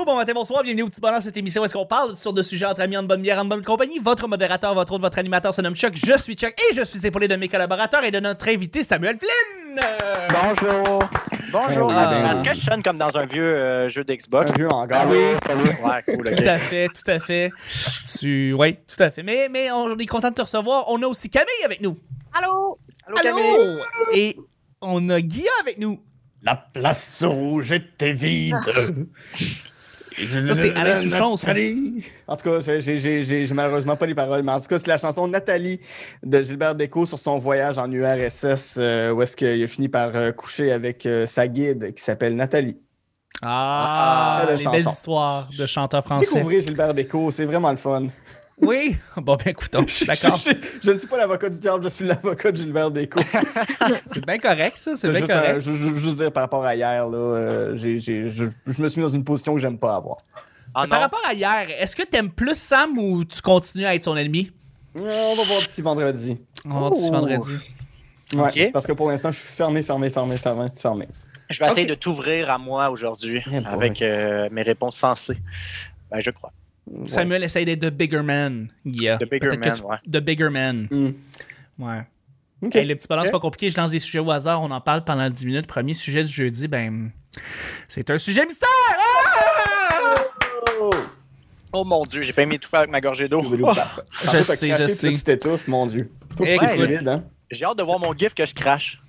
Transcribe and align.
bonjour, 0.00 0.14
bon 0.14 0.18
matin, 0.18 0.32
bonsoir, 0.34 0.62
bienvenue 0.62 0.84
au 0.84 0.88
petit 0.88 1.00
bonheur 1.00 1.20
cette 1.20 1.36
émission 1.36 1.60
où 1.60 1.64
est-ce 1.66 1.74
qu'on 1.74 1.84
parle 1.84 2.16
sur 2.16 2.32
de 2.32 2.42
sujets 2.42 2.64
entre 2.64 2.80
amis, 2.80 2.96
en 2.96 3.02
bonne 3.02 3.20
bière, 3.20 3.38
en 3.38 3.44
bonne 3.44 3.62
compagnie. 3.62 3.98
Votre 3.98 4.28
modérateur, 4.28 4.72
votre 4.72 4.94
autre, 4.94 5.02
votre 5.02 5.18
animateur 5.18 5.52
se 5.52 5.60
nomme 5.60 5.74
Chuck, 5.74 5.94
je 5.94 6.16
suis 6.16 6.34
Chuck 6.34 6.54
et 6.58 6.74
je 6.74 6.82
suis 6.82 7.06
épaulé 7.06 7.28
de 7.28 7.36
mes 7.36 7.48
collaborateurs 7.48 8.02
et 8.04 8.10
de 8.10 8.18
notre 8.18 8.48
invité 8.48 8.82
Samuel 8.82 9.18
Flynn. 9.18 9.80
Bonjour. 10.30 11.00
Bonjour. 11.52 11.92
Ah, 11.92 12.32
Est-ce 12.32 12.42
que 12.42 12.54
je 12.54 12.64
sonne 12.64 12.82
comme 12.82 12.96
dans 12.96 13.14
un 13.14 13.26
vieux 13.26 13.42
euh, 13.42 13.88
jeu 13.90 14.02
d'Xbox? 14.02 14.52
Un 14.52 14.56
vieux 14.56 14.68
hangar. 14.72 15.06
Oui. 15.06 15.18
Ouais, 15.18 16.02
cool, 16.14 16.28
ok. 16.28 16.34
Tout 16.34 16.48
à 16.48 16.56
fait, 16.56 16.88
tout 16.88 17.10
à 17.10 17.18
fait. 17.20 17.52
Tu... 18.18 18.54
Oui, 18.54 18.76
tout 18.76 19.02
à 19.02 19.10
fait. 19.10 19.22
Mais, 19.22 19.48
mais 19.50 19.70
on 19.70 19.98
est 19.98 20.06
content 20.06 20.30
de 20.30 20.34
te 20.34 20.42
recevoir. 20.42 20.84
On 20.88 21.02
a 21.02 21.06
aussi 21.06 21.28
Camille 21.28 21.64
avec 21.64 21.82
nous. 21.82 21.98
Allô? 22.32 22.78
Allô, 23.06 23.16
Camille? 23.22 23.78
Et 24.14 24.36
on 24.80 25.10
a 25.10 25.20
Guilla 25.20 25.50
avec 25.60 25.78
nous. 25.78 26.00
La 26.42 26.56
place 26.56 27.22
rouge 27.22 27.72
était 27.72 28.14
vide. 28.14 28.56
Ça, 30.16 30.54
c'est 30.54 30.74
Alain 30.76 30.94
Souchon, 30.96 31.36
ça. 31.36 31.52
En 32.26 32.36
tout 32.36 32.42
cas, 32.42 32.60
j'ai- 32.60 32.80
j'ai- 32.80 32.96
j'ai 32.96 33.22
j'ai- 33.22 33.46
j'ai 33.46 33.54
malheureusement 33.54 33.96
pas 33.96 34.06
les 34.06 34.14
paroles, 34.14 34.42
mais 34.42 34.52
en 34.52 34.60
tout 34.60 34.66
cas, 34.66 34.78
c'est 34.78 34.88
la 34.88 34.98
chanson 34.98 35.28
Nathalie 35.28 35.80
de 36.24 36.42
Gilbert 36.42 36.74
Bécaud 36.74 37.06
sur 37.06 37.18
son 37.18 37.38
voyage 37.38 37.78
en 37.78 37.90
URSS, 37.90 38.76
euh, 38.78 39.12
où 39.12 39.22
est-ce 39.22 39.36
qu'il 39.36 39.62
a 39.62 39.66
fini 39.66 39.88
par 39.88 40.10
euh, 40.16 40.32
coucher 40.32 40.72
avec 40.72 41.06
euh, 41.06 41.26
sa 41.26 41.46
guide 41.48 41.94
qui 41.94 42.02
s'appelle 42.02 42.34
Nathalie. 42.36 42.78
Ah, 43.42 44.40
Ah, 44.42 44.44
la 44.46 44.56
les 44.56 44.64
belles 44.64 44.80
histoires 44.92 45.48
de 45.56 45.64
chanteurs 45.66 46.04
français. 46.04 46.34
Découvrez 46.34 46.60
Gilbert 46.60 46.92
Bécaud, 46.92 47.30
c'est 47.30 47.46
vraiment 47.46 47.70
le 47.70 47.76
fun. 47.78 48.06
Oui? 48.62 48.96
Bon, 49.16 49.36
ben 49.36 49.50
écoutons, 49.50 49.84
d'accord. 50.06 50.36
Je, 50.36 50.50
je- 50.50 50.78
je 50.82 50.90
ne 50.92 50.96
suis 50.98 51.06
pas 51.06 51.16
l'avocat 51.18 51.48
du 51.48 51.58
diable, 51.60 51.82
je 51.84 51.88
suis 51.88 52.04
l'avocat 52.06 52.52
de 52.52 52.56
Gilbert 52.56 52.90
Bécaud. 52.90 53.20
C'est 54.12 54.24
bien 54.26 54.38
correct, 54.38 54.76
ça. 54.76 54.96
C'est 54.96 55.06
Je 55.06 55.12
bien 55.12 55.20
juste, 55.20 55.32
correct. 55.32 55.54
euh, 55.56 55.60
je- 55.60 55.72
je- 55.72 55.94
juste 55.94 56.16
dire 56.16 56.32
par 56.32 56.42
rapport 56.42 56.64
à 56.64 56.74
hier, 56.74 57.08
là, 57.08 57.16
euh, 57.18 57.76
j'ai- 57.76 57.98
j'ai- 57.98 58.28
je, 58.30 58.44
je 58.66 58.82
me 58.82 58.88
suis 58.88 59.00
mis 59.00 59.06
dans 59.06 59.12
une 59.12 59.24
position 59.24 59.54
que 59.54 59.60
j'aime 59.60 59.78
pas 59.78 59.96
avoir. 59.96 60.18
Ah 60.74 60.84
Par 60.88 61.00
rapport 61.00 61.22
à 61.28 61.32
hier, 61.34 61.66
est-ce 61.80 61.96
que 61.96 62.02
t'aimes 62.04 62.30
plus 62.30 62.54
Sam 62.56 62.96
ou 62.98 63.24
tu 63.24 63.40
continues 63.42 63.86
à 63.86 63.94
être 63.94 64.04
son 64.04 64.16
ennemi? 64.16 64.52
On 65.00 65.04
va 65.04 65.42
voir 65.44 65.60
d'ici 65.60 65.82
vendredi. 65.82 66.36
On 66.64 66.70
va 66.70 66.78
voir 66.78 66.90
d'ici 66.92 67.10
vendredi. 67.10 67.56
Ouais, 68.34 68.48
Ok. 68.66 68.70
Parce 68.72 68.86
que 68.86 68.92
pour 68.92 69.08
l'instant, 69.10 69.30
je 69.32 69.38
suis 69.38 69.48
fermé, 69.48 69.82
fermé, 69.82 70.10
fermé, 70.10 70.36
fermé, 70.36 70.68
fermé. 70.76 71.08
Je 71.48 71.58
vais 71.58 71.66
essayer 71.70 71.86
de 71.86 71.94
t'ouvrir 71.96 72.48
à 72.50 72.58
moi 72.58 72.90
aujourd'hui 72.90 73.42
Eh 73.52 73.56
avec 73.66 74.00
euh, 74.02 74.48
mes 74.52 74.62
réponses 74.62 74.96
sensées. 74.96 75.38
Ben, 76.10 76.20
je 76.20 76.30
crois. 76.30 76.52
Ouais. 76.86 77.08
Samuel 77.08 77.44
essaye 77.44 77.64
d'être 77.64 77.80
The 77.80 77.90
Bigger 77.90 78.22
Man, 78.22 78.68
Guilla. 78.86 79.18
The 79.18 79.28
Bigger 79.30 79.56
Man, 79.56 79.72
tu- 79.74 79.82
ouais. 79.84 79.96
The 80.06 80.16
Bigger 80.24 80.48
Man. 80.48 80.88
Ouais. 81.78 82.02
Ok. 82.62 82.76
Hey, 82.76 82.84
le 82.86 82.94
petit 82.96 83.08
ballon, 83.08 83.22
c'est 83.24 83.30
pas 83.30 83.38
compliqué. 83.40 83.70
Je 83.70 83.76
lance 83.78 83.90
des 83.90 83.98
sujets 84.00 84.18
au 84.18 84.30
hasard. 84.30 84.60
On 84.62 84.70
en 84.70 84.80
parle 84.80 85.02
pendant 85.04 85.28
10 85.30 85.46
minutes. 85.46 85.66
Premier 85.66 85.94
sujet 85.94 86.22
du 86.22 86.32
jeudi, 86.32 86.68
ben. 86.68 87.10
C'est 87.88 88.10
un 88.10 88.18
sujet 88.18 88.44
mystère! 88.44 88.68
Ah! 88.98 90.14
Oh! 90.80 90.90
Oh 91.72 91.84
mon 91.84 92.04
dieu, 92.04 92.22
j'ai 92.22 92.32
failli 92.32 92.48
m'étouffer 92.48 92.78
avec 92.78 92.90
ma 92.90 93.00
gorgée 93.00 93.28
d'eau. 93.28 93.40
Je 93.42 93.62
Oh, 93.62 93.72
Je 94.24 94.42
sais, 94.42 94.72
je 94.74 94.88
sais. 94.88 95.12
Tu 95.12 95.22
t'étouffes, 95.22 95.68
mon 95.68 95.86
Dieu. 95.86 96.10
Faut 96.36 96.44
que 96.44 96.48
tu 96.48 96.54
écoute. 96.56 96.68
fluide, 96.70 97.08
hein? 97.08 97.24
J'ai 97.50 97.64
hâte 97.64 97.78
de 97.78 97.84
voir 97.84 97.98
mon 98.00 98.12
gif 98.12 98.34
que 98.34 98.44
je 98.44 98.54
crache. 98.54 99.00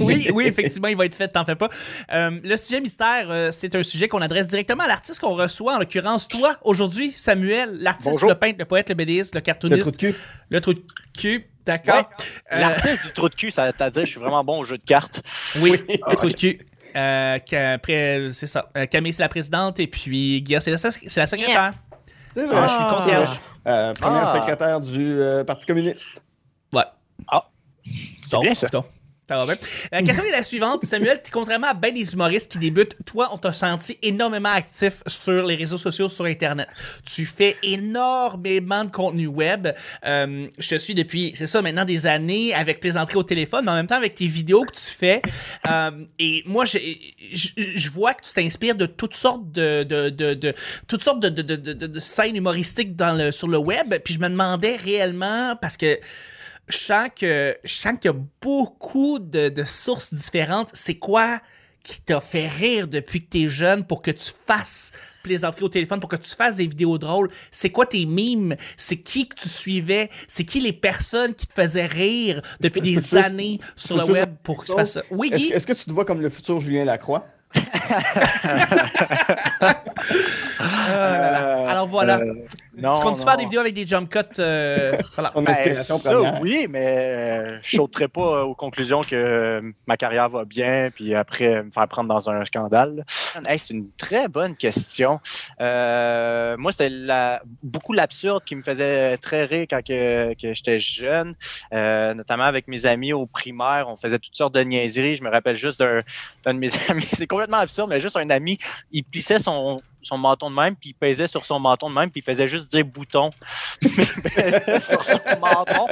Oui, 0.00 0.28
oui, 0.32 0.44
effectivement, 0.46 0.88
il 0.88 0.96
va 0.96 1.04
être 1.06 1.14
fait, 1.14 1.28
t'en 1.28 1.44
fais 1.44 1.54
pas. 1.56 1.68
Euh, 2.12 2.38
le 2.42 2.56
sujet 2.56 2.80
mystère, 2.80 3.26
euh, 3.30 3.50
c'est 3.52 3.74
un 3.74 3.82
sujet 3.82 4.08
qu'on 4.08 4.20
adresse 4.22 4.48
directement 4.48 4.84
à 4.84 4.88
l'artiste 4.88 5.20
qu'on 5.20 5.34
reçoit, 5.34 5.74
en 5.76 5.78
l'occurrence 5.78 6.28
toi, 6.28 6.56
aujourd'hui, 6.64 7.12
Samuel, 7.12 7.76
l'artiste, 7.80 8.22
le 8.22 8.34
peintre, 8.34 8.56
le 8.58 8.64
poète, 8.64 8.88
le 8.88 8.94
BDiste, 8.94 9.34
le 9.34 9.38
Le 9.38 9.42
cartooniste, 9.44 9.82
trou 9.82 9.90
de 9.92 9.96
cul. 9.96 10.14
le 10.50 10.60
trou 10.60 10.74
de 10.74 10.82
cul, 11.16 11.46
d'accord? 11.64 12.10
Euh, 12.52 12.58
L'artiste 12.60 13.06
du 13.06 13.12
trou 13.12 13.28
de 13.28 13.34
cul, 13.34 13.50
ça 13.50 13.66
veut 13.66 13.90
dire 13.90 14.04
je 14.04 14.10
suis 14.10 14.20
vraiment 14.20 14.44
bon 14.44 14.58
au 14.60 14.64
jeu 14.64 14.76
de 14.78 14.84
cartes. 14.84 15.22
oui, 15.60 15.80
le 15.88 16.16
trou 16.16 16.28
de 16.28 16.34
cul. 16.34 16.60
Euh, 16.94 17.38
qu'après, 17.44 18.28
c'est 18.32 18.46
ça. 18.46 18.70
Camille, 18.90 19.12
c'est 19.12 19.22
la 19.22 19.28
présidente, 19.28 19.78
et 19.80 19.86
puis 19.86 20.40
Guilla, 20.42 20.60
c'est 20.60 20.70
la, 20.70 20.78
c'est 20.78 21.16
la 21.16 21.26
secrétaire. 21.26 21.66
Yes. 21.66 21.84
C'est 22.34 22.42
Ah, 22.42 22.46
vrai. 22.46 22.68
je 22.68 22.72
suis 22.72 22.82
le 22.82 22.88
concierge. 22.88 23.40
Euh, 23.66 23.92
première 23.94 24.28
Ah. 24.28 24.32
secrétaire 24.40 24.80
du 24.80 25.18
euh, 25.20 25.42
Parti 25.44 25.64
communiste. 25.66 26.22
Ouais. 26.72 26.84
Ah. 27.28 27.48
C'est 28.26 28.38
bien, 28.40 28.54
ça. 28.54 28.66
Ça 29.28 29.36
va 29.36 29.44
bien. 29.44 29.56
La 29.90 30.02
question 30.04 30.22
est 30.24 30.30
la 30.30 30.44
suivante. 30.44 30.84
Samuel, 30.84 31.20
contrairement 31.32 31.66
à 31.66 31.74
bien 31.74 31.90
des 31.90 32.12
humoristes 32.12 32.52
qui 32.52 32.58
débutent, 32.58 32.94
toi, 33.04 33.28
on 33.32 33.38
t'a 33.38 33.52
senti 33.52 33.98
énormément 34.00 34.50
actif 34.50 35.02
sur 35.08 35.44
les 35.44 35.56
réseaux 35.56 35.78
sociaux, 35.78 36.08
sur 36.08 36.26
Internet. 36.26 36.68
Tu 37.04 37.26
fais 37.26 37.56
énormément 37.64 38.84
de 38.84 38.90
contenu 38.90 39.26
web. 39.26 39.66
Euh, 40.04 40.46
je 40.58 40.68
te 40.68 40.76
suis 40.76 40.94
depuis, 40.94 41.32
c'est 41.34 41.48
ça, 41.48 41.60
maintenant 41.60 41.84
des 41.84 42.06
années 42.06 42.54
avec 42.54 42.78
plaisanterie 42.78 43.16
au 43.16 43.24
téléphone, 43.24 43.64
mais 43.64 43.72
en 43.72 43.74
même 43.74 43.88
temps 43.88 43.96
avec 43.96 44.14
tes 44.14 44.28
vidéos 44.28 44.62
que 44.64 44.72
tu 44.76 44.92
fais. 44.96 45.20
Euh, 45.68 45.90
et 46.20 46.44
moi, 46.46 46.64
je, 46.64 46.78
je, 47.32 47.48
je 47.56 47.90
vois 47.90 48.14
que 48.14 48.24
tu 48.24 48.32
t'inspires 48.32 48.76
de 48.76 48.86
toutes 48.86 49.16
sortes 49.16 49.50
de, 49.50 49.82
de, 49.82 50.08
de, 50.08 50.34
de- 50.34 50.54
toutes 50.86 51.02
sortes 51.02 51.18
de- 51.20 51.28
de 51.42 52.00
scènes 52.00 52.36
humoristiques 52.36 52.94
dans 52.94 53.12
le, 53.16 53.32
sur 53.32 53.48
le 53.48 53.58
web. 53.58 53.92
Puis 54.04 54.14
je 54.14 54.20
me 54.20 54.28
demandais 54.28 54.76
réellement, 54.76 55.56
parce 55.60 55.76
que 55.76 55.98
je 56.68 56.76
sens 56.76 57.08
que 57.14 57.56
je 57.64 57.72
sens 57.72 57.94
qu'il 58.00 58.10
y 58.10 58.14
a 58.14 58.18
beaucoup 58.40 59.18
de, 59.18 59.48
de 59.48 59.64
sources 59.64 60.12
différentes. 60.14 60.70
C'est 60.72 60.96
quoi 60.98 61.40
qui 61.82 62.00
t'a 62.00 62.20
fait 62.20 62.48
rire 62.48 62.88
depuis 62.88 63.24
que 63.24 63.28
t'es 63.30 63.48
jeune 63.48 63.84
pour 63.86 64.02
que 64.02 64.10
tu 64.10 64.32
fasses 64.46 64.90
plaisanterie 65.22 65.64
au 65.64 65.68
téléphone, 65.68 66.00
pour 66.00 66.08
que 66.08 66.16
tu 66.16 66.30
fasses 66.34 66.56
des 66.56 66.66
vidéos 66.66 66.98
drôles? 66.98 67.30
C'est 67.52 67.70
quoi 67.70 67.86
tes 67.86 68.04
mimes? 68.06 68.56
C'est 68.76 68.96
qui 68.98 69.28
que 69.28 69.36
tu 69.36 69.48
suivais? 69.48 70.10
C'est 70.26 70.44
qui 70.44 70.58
les 70.58 70.72
personnes 70.72 71.34
qui 71.34 71.46
te 71.46 71.52
faisaient 71.54 71.86
rire 71.86 72.42
depuis 72.60 72.80
je 72.80 72.84
des 72.84 72.94
juste- 72.94 73.14
années 73.14 73.60
sur 73.76 73.96
le 73.96 74.04
web 74.04 74.34
pour 74.42 74.62
que 74.62 74.66
tu 74.66 74.72
fasses 74.72 74.92
ça? 74.94 75.02
Oui, 75.12 75.30
Est-ce 75.32 75.44
Guy? 75.44 75.52
est-ce 75.52 75.66
que 75.66 75.72
tu 75.74 75.84
te 75.84 75.92
vois 75.92 76.04
comme 76.04 76.20
le 76.20 76.30
futur 76.30 76.58
Julien 76.58 76.84
Lacroix? 76.84 77.24
Ah 80.58 81.18
là. 81.18 81.70
Alors 81.70 81.86
voilà. 81.86 82.18
Euh, 82.18 82.34
non, 82.76 82.92
tu 82.92 83.00
comptes-tu 83.00 83.20
non. 83.20 83.26
faire 83.26 83.36
des 83.36 83.44
vidéos 83.44 83.60
avec 83.60 83.74
des 83.74 83.86
jump 83.86 84.08
cuts? 84.10 84.18
euh, 84.38 84.92
voilà. 85.14 85.30
Ton 85.30 85.42
Ben, 85.42 85.52
inspiration 85.52 85.98
ça, 85.98 86.12
première. 86.12 86.40
oui, 86.42 86.66
mais 86.70 86.86
euh, 86.86 87.58
je 87.62 87.76
sauterai 87.76 88.08
pas 88.08 88.44
aux 88.44 88.54
conclusions 88.54 89.00
que 89.02 89.14
euh, 89.14 89.60
ma 89.86 89.96
carrière 89.96 90.28
va 90.28 90.44
bien, 90.44 90.90
puis 90.94 91.14
après 91.14 91.62
me 91.62 91.70
faire 91.70 91.88
prendre 91.88 92.08
dans 92.08 92.28
un 92.30 92.44
scandale. 92.44 93.04
Hey, 93.46 93.58
c'est 93.58 93.74
une 93.74 93.90
très 93.96 94.28
bonne 94.28 94.56
question. 94.56 95.20
Euh, 95.60 96.56
moi, 96.58 96.72
c'était 96.72 96.90
la- 96.90 97.42
beaucoup 97.62 97.92
l'absurde 97.92 98.42
qui 98.44 98.56
me 98.56 98.62
faisait 98.62 99.16
très 99.18 99.44
rire 99.46 99.66
quand 99.70 99.82
que, 99.84 100.34
que 100.34 100.52
j'étais 100.54 100.78
jeune, 100.78 101.34
Euh, 101.72 102.14
notamment 102.14 102.44
avec 102.44 102.68
mes 102.68 102.86
amis 102.86 103.12
au 103.12 103.26
primaire. 103.26 103.86
On 103.88 103.96
faisait 103.96 104.18
toutes 104.18 104.36
sortes 104.36 104.54
de 104.54 104.60
niaiseries. 104.60 105.16
Je 105.16 105.22
me 105.22 105.30
rappelle 105.30 105.56
juste 105.56 105.78
d'un 105.80 105.98
d'un 106.44 106.54
de 106.54 106.58
mes 106.58 106.70
amis. 106.88 107.08
C'est 107.12 107.26
absurde, 107.54 107.90
mais 107.90 108.00
juste 108.00 108.16
un 108.16 108.30
ami, 108.30 108.58
il 108.92 109.04
plissait 109.04 109.38
son 109.38 109.80
son 110.06 110.18
menton 110.18 110.50
de 110.50 110.54
même, 110.56 110.76
puis 110.76 110.90
il 110.90 110.94
pesait 110.94 111.26
sur 111.26 111.44
son 111.44 111.58
menton 111.60 111.90
de 111.90 111.94
même, 111.94 112.10
puis 112.10 112.20
il 112.20 112.24
faisait 112.24 112.48
juste 112.48 112.70
dire 112.70 112.84
bouton. 112.84 113.30
il 113.82 113.90
pesait 113.90 114.80
sur 114.80 115.02
son 115.02 115.18
menton, 115.40 115.86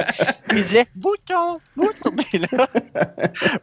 puis 0.47 0.59
il 0.59 0.63
disait 0.65 0.87
bouton, 0.95 1.59
bouton. 1.75 2.11
Puis 2.29 2.39
là, 2.39 2.67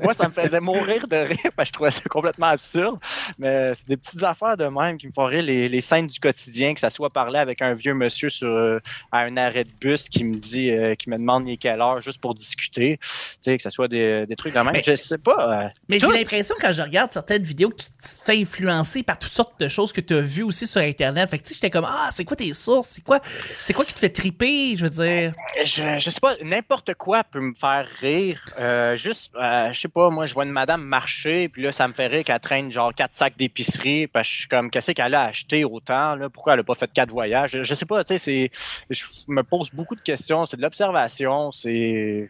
moi, 0.01 0.15
ça 0.15 0.29
me 0.29 0.33
faisait 0.33 0.61
mourir 0.61 1.07
de 1.09 1.17
rire, 1.17 1.51
parce 1.57 1.69
que 1.69 1.73
je 1.73 1.73
trouvais 1.73 1.91
ça 1.91 2.03
complètement 2.09 2.47
absurde. 2.49 2.99
Mais 3.39 3.73
c'est 3.75 3.89
des 3.89 3.97
petites 3.97 4.23
affaires 4.23 4.57
de 4.57 4.67
même 4.67 4.99
qui 4.99 5.07
me 5.07 5.13
font 5.13 5.25
rire, 5.25 5.43
les, 5.43 5.69
les 5.69 5.81
scènes 5.81 6.07
du 6.07 6.21
quotidien, 6.21 6.75
que 6.75 6.81
ça 6.81 6.91
soit 6.91 7.09
parler 7.11 7.39
avec 7.39 7.63
un 7.63 7.73
vieux 7.75 7.95
monsieur 7.95 8.29
sur, 8.29 8.49
euh, 8.49 8.79
à 9.11 9.21
un 9.21 9.37
arrêt 9.37 9.65
de 9.65 9.71
bus 9.81 10.09
qui 10.09 10.25
me 10.25 10.35
dit, 10.35 10.71
euh, 10.71 10.95
qui 10.95 11.09
me 11.11 11.17
demande 11.17 11.47
il 11.49 11.53
est 11.53 11.57
quelle 11.57 11.81
heure 11.81 12.01
juste 12.01 12.21
pour 12.21 12.35
discuter, 12.35 12.99
tu 13.01 13.09
sais, 13.41 13.57
que 13.57 13.63
ça 13.63 13.71
soit 13.71 13.89
des, 13.89 14.27
des 14.27 14.37
trucs 14.37 14.53
de 14.55 14.59
même. 14.61 14.73
Mais- 14.73 14.83
je 14.85 14.95
sais 14.97 15.19
pas. 15.19 15.65
euh, 15.65 15.69
Mais 15.89 15.99
j'ai 15.99 16.07
l'impression 16.09 16.55
quand 16.61 16.73
je 16.73 16.83
regarde 16.83 17.11
certaines 17.13 17.43
vidéos 17.43 17.71
que 17.71 17.77
tu 17.77 17.87
te 17.91 18.25
fais 18.25 18.41
influencer 18.41 19.03
par 19.03 19.19
toutes 19.19 19.33
sortes 19.33 19.59
de 19.61 19.69
choses 19.69 19.93
que 19.93 20.01
tu 20.01 20.15
as 20.15 20.21
vues 20.21 20.42
aussi 20.43 20.67
sur 20.67 20.81
Internet. 20.81 21.31
Fait 21.31 21.39
que 21.39 21.43
tu 21.43 21.49
sais, 21.49 21.55
j'étais 21.55 21.71
comme 21.71 21.87
Ah, 21.89 22.09
c'est 22.11 22.25
quoi 22.25 22.37
tes 22.37 22.53
sources? 22.53 22.89
C'est 22.89 23.05
quoi, 23.05 23.21
c'est 23.61 23.73
quoi 23.73 23.85
qui 23.85 23.95
te 23.95 23.99
fait 23.99 24.09
triper? 24.11 24.77
Je 24.77 24.85
veux 24.85 24.91
dire? 24.91 25.33
Je, 25.65 25.99
je 25.99 26.11
sais 26.11 26.21
pas, 26.21 26.37
n'importe 26.43 26.95
quoi 26.95 27.25
peut 27.25 27.41
me 27.41 27.55
faire 27.55 27.87
rire. 28.01 28.43
Euh, 28.59 28.97
juste, 28.97 29.31
euh, 29.37 29.73
je 29.73 29.81
sais 29.81 29.89
pas, 29.89 30.11
moi, 30.11 30.27
je 30.27 30.35
vois 30.35 30.45
une 30.45 30.51
madame 30.51 30.83
marcher, 30.83 31.49
puis 31.49 31.63
là, 31.63 31.73
ça 31.73 31.87
me 31.89 31.93
fait 31.93 32.07
rire 32.07 32.25
qu'elle 32.25 32.41
traîne 32.41 32.73
genre 32.73 32.95
quatre 32.95 33.15
sacs 33.15 33.37
d'épicerie, 33.37 34.07
parce 34.07 34.29
que 34.29 34.33
je 34.35 34.39
suis 34.41 34.49
comme, 34.49 34.71
qu'est-ce 34.71 34.93
qu'elle 34.93 35.15
a 35.15 35.25
acheté 35.25 35.65
autant, 35.65 36.15
là? 36.17 36.29
Pourquoi 36.29 36.55
elle 36.55 36.61
a 36.61 36.65
pas 36.65 36.75
fait 36.75 36.91
quatre 36.93 37.11
voyages? 37.11 37.53
Je, 37.53 37.63
je 37.63 37.75
sais 37.75 37.87
pas, 37.87 38.03
tu 38.05 38.15
sais, 38.15 38.19
c'est. 38.19 38.51
Je 38.91 39.05
me 39.29 39.43
pose 39.43 39.71
beaucoup 39.73 39.95
de 39.97 40.01
questions, 40.01 40.47
c'est 40.47 40.57
de 40.57 40.63
l'observation, 40.63 41.51
c'est. 41.53 42.29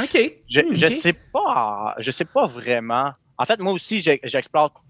OK. 0.00 0.32
Je, 0.48 0.60
Hmm, 0.60 0.74
je 0.74 0.86
sais 0.86 1.14
pas, 1.14 1.94
je 1.98 2.10
sais 2.10 2.26
pas 2.26 2.46
vraiment. 2.46 3.10
En 3.38 3.44
fait, 3.46 3.58
moi 3.60 3.72
aussi, 3.72 4.00
j'explore 4.00 4.82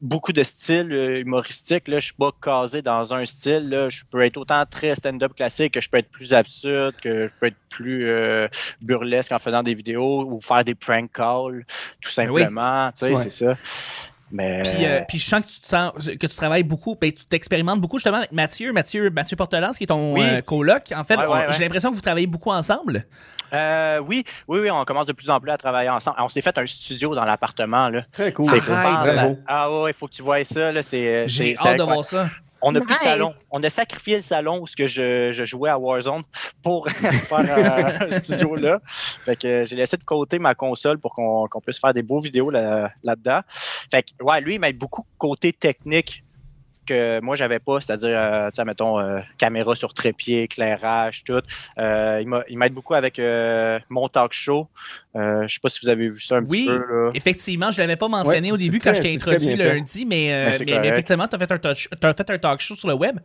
beaucoup 0.00 0.32
de 0.32 0.42
styles 0.42 0.92
euh, 0.92 1.20
humoristiques. 1.20 1.88
Là, 1.88 1.98
je 1.98 2.06
suis 2.06 2.14
pas 2.14 2.30
casé 2.42 2.82
dans 2.82 3.12
un 3.12 3.24
style. 3.24 3.68
Là. 3.68 3.88
Je 3.88 4.02
peux 4.10 4.24
être 4.24 4.36
autant 4.38 4.64
très 4.66 4.94
stand-up 4.94 5.34
classique 5.34 5.74
que 5.74 5.80
je 5.80 5.88
peux 5.90 5.98
être 5.98 6.10
plus 6.10 6.32
absurde, 6.32 6.94
que 7.02 7.26
je 7.28 7.32
peux 7.38 7.46
être 7.46 7.56
plus 7.68 8.08
euh, 8.08 8.48
burlesque 8.80 9.32
en 9.32 9.38
faisant 9.38 9.62
des 9.62 9.74
vidéos 9.74 10.24
ou 10.24 10.40
faire 10.40 10.64
des 10.64 10.74
prank 10.74 11.12
calls, 11.12 11.64
tout 12.00 12.10
Ben 12.16 12.30
oui. 12.30 12.42
simplement. 12.42 12.90
Tu 12.92 12.98
sais, 13.00 13.12
Ouais. 13.12 13.22
c'est 13.28 13.30
ça. 13.30 13.54
Mais... 14.32 14.62
Puis, 14.62 14.84
euh, 14.86 15.00
puis 15.08 15.18
je 15.18 15.24
sens 15.28 15.40
que 15.44 15.50
tu, 15.50 15.60
te 15.60 15.66
sens, 15.68 15.92
que 15.92 16.26
tu 16.26 16.36
travailles 16.36 16.62
beaucoup, 16.62 16.96
ben, 17.00 17.10
tu 17.12 17.24
t'expérimentes 17.24 17.80
beaucoup 17.80 17.98
justement 17.98 18.18
avec 18.18 18.32
Mathieu, 18.32 18.72
Mathieu, 18.72 19.10
Mathieu 19.10 19.36
Portelance, 19.36 19.76
qui 19.78 19.84
est 19.84 19.88
ton 19.88 20.14
Oui. 20.14 20.20
euh, 20.22 20.40
coloc. 20.40 20.92
En 20.94 21.04
fait, 21.04 21.16
Ouais, 21.16 21.22
ouais, 21.24 21.28
on- 21.28 21.32
ouais. 21.32 21.46
j'ai 21.52 21.64
l'impression 21.64 21.90
que 21.90 21.96
vous 21.96 22.00
travaillez 22.00 22.26
beaucoup 22.26 22.50
ensemble. 22.50 23.04
Euh, 23.52 23.98
oui, 23.98 24.24
oui, 24.46 24.60
oui, 24.60 24.70
on 24.70 24.84
commence 24.84 25.06
de 25.06 25.12
plus 25.12 25.28
en 25.30 25.40
plus 25.40 25.50
à 25.50 25.58
travailler 25.58 25.88
ensemble. 25.90 26.16
On 26.20 26.28
s'est 26.28 26.40
fait 26.40 26.56
un 26.56 26.66
studio 26.66 27.14
dans 27.16 27.24
l'appartement. 27.24 27.88
Là. 27.88 28.00
Très 28.12 28.32
cool. 28.32 28.46
C'est 28.48 28.60
Très 28.60 29.28
beau. 29.28 29.38
Ah 29.48 29.70
ouais, 29.72 29.90
il 29.90 29.94
faut 29.94 30.06
que 30.06 30.12
tu 30.14 30.22
vois 30.22 30.44
ça. 30.44 30.70
Là, 30.70 30.82
c'est, 30.82 31.26
J'ai 31.26 31.56
hâte 31.58 31.78
de 31.78 31.82
voir 31.82 32.04
ça. 32.04 32.28
On 32.62 32.72
n'a 32.72 32.80
plus 32.80 32.94
de 32.94 33.00
salon. 33.00 33.34
On 33.50 33.62
a 33.62 33.70
sacrifié 33.70 34.16
le 34.16 34.22
salon 34.22 34.60
où 34.60 34.66
ce 34.66 34.76
que 34.76 34.86
je, 34.86 35.32
je 35.32 35.44
jouais 35.44 35.70
à 35.70 35.78
Warzone 35.78 36.22
pour 36.62 36.88
faire 36.90 37.38
euh, 37.38 38.06
un 38.06 38.20
studio 38.20 38.56
là. 38.56 38.80
Fait 39.24 39.36
que 39.36 39.46
euh, 39.46 39.64
j'ai 39.64 39.76
laissé 39.76 39.96
de 39.96 40.04
côté 40.04 40.38
ma 40.38 40.54
console 40.54 40.98
pour 40.98 41.14
qu'on 41.14 41.60
puisse 41.64 41.78
faire 41.78 41.94
des 41.94 42.02
beaux 42.02 42.20
vidéos 42.20 42.50
là, 42.50 42.92
là-dedans. 43.02 43.40
Fait 43.90 44.02
que 44.02 44.22
ouais, 44.22 44.40
lui, 44.40 44.54
il 44.54 44.60
m'aide 44.60 44.78
beaucoup 44.78 45.04
côté 45.18 45.52
technique 45.52 46.22
que 46.90 47.20
moi 47.20 47.36
j'avais 47.36 47.58
pas, 47.58 47.80
c'est-à-dire 47.80 48.10
euh, 48.14 48.50
tu 48.50 48.56
sais 48.56 48.64
mettons 48.64 48.98
euh, 49.00 49.18
caméra 49.38 49.74
sur 49.74 49.94
trépied, 49.94 50.42
éclairage, 50.44 51.24
tout. 51.24 51.40
Euh, 51.78 52.18
il 52.20 52.28
m'a- 52.28 52.44
il 52.48 52.58
m'aide 52.58 52.72
beaucoup 52.74 52.94
avec 52.94 53.18
euh, 53.18 53.78
mon 53.88 54.08
talk 54.08 54.32
show. 54.32 54.68
Euh, 55.16 55.46
je 55.48 55.54
sais 55.54 55.60
pas 55.60 55.68
si 55.68 55.80
vous 55.82 55.88
avez 55.88 56.08
vu 56.08 56.20
ça 56.20 56.36
un 56.36 56.44
Oui. 56.44 56.66
petit 56.66 56.78
peu 56.78 57.04
là. 57.04 57.10
Effectivement, 57.14 57.70
je 57.70 57.80
l'avais 57.80 57.96
pas 57.96 58.08
mentionné 58.08 58.48
Ouais, 58.48 58.54
au 58.54 58.56
début 58.56 58.78
très- 58.78 58.90
quand 58.90 58.96
je 58.96 59.02
t'ai 59.02 59.14
introduit 59.14 59.56
lundi, 59.56 60.04
mais, 60.06 60.56
mais, 60.66 60.88
effectivement, 60.88 61.26
tu 61.26 61.36
as, 61.36 61.38
fait 61.38 61.52
un 61.52 61.56
talk- 61.58 61.88
t'as 61.98 62.14
fait 62.14 62.30
un 62.30 62.38
talk 62.38 62.60
show 62.60 62.74
sur 62.76 62.88
le 62.88 62.94
web. 62.94 63.18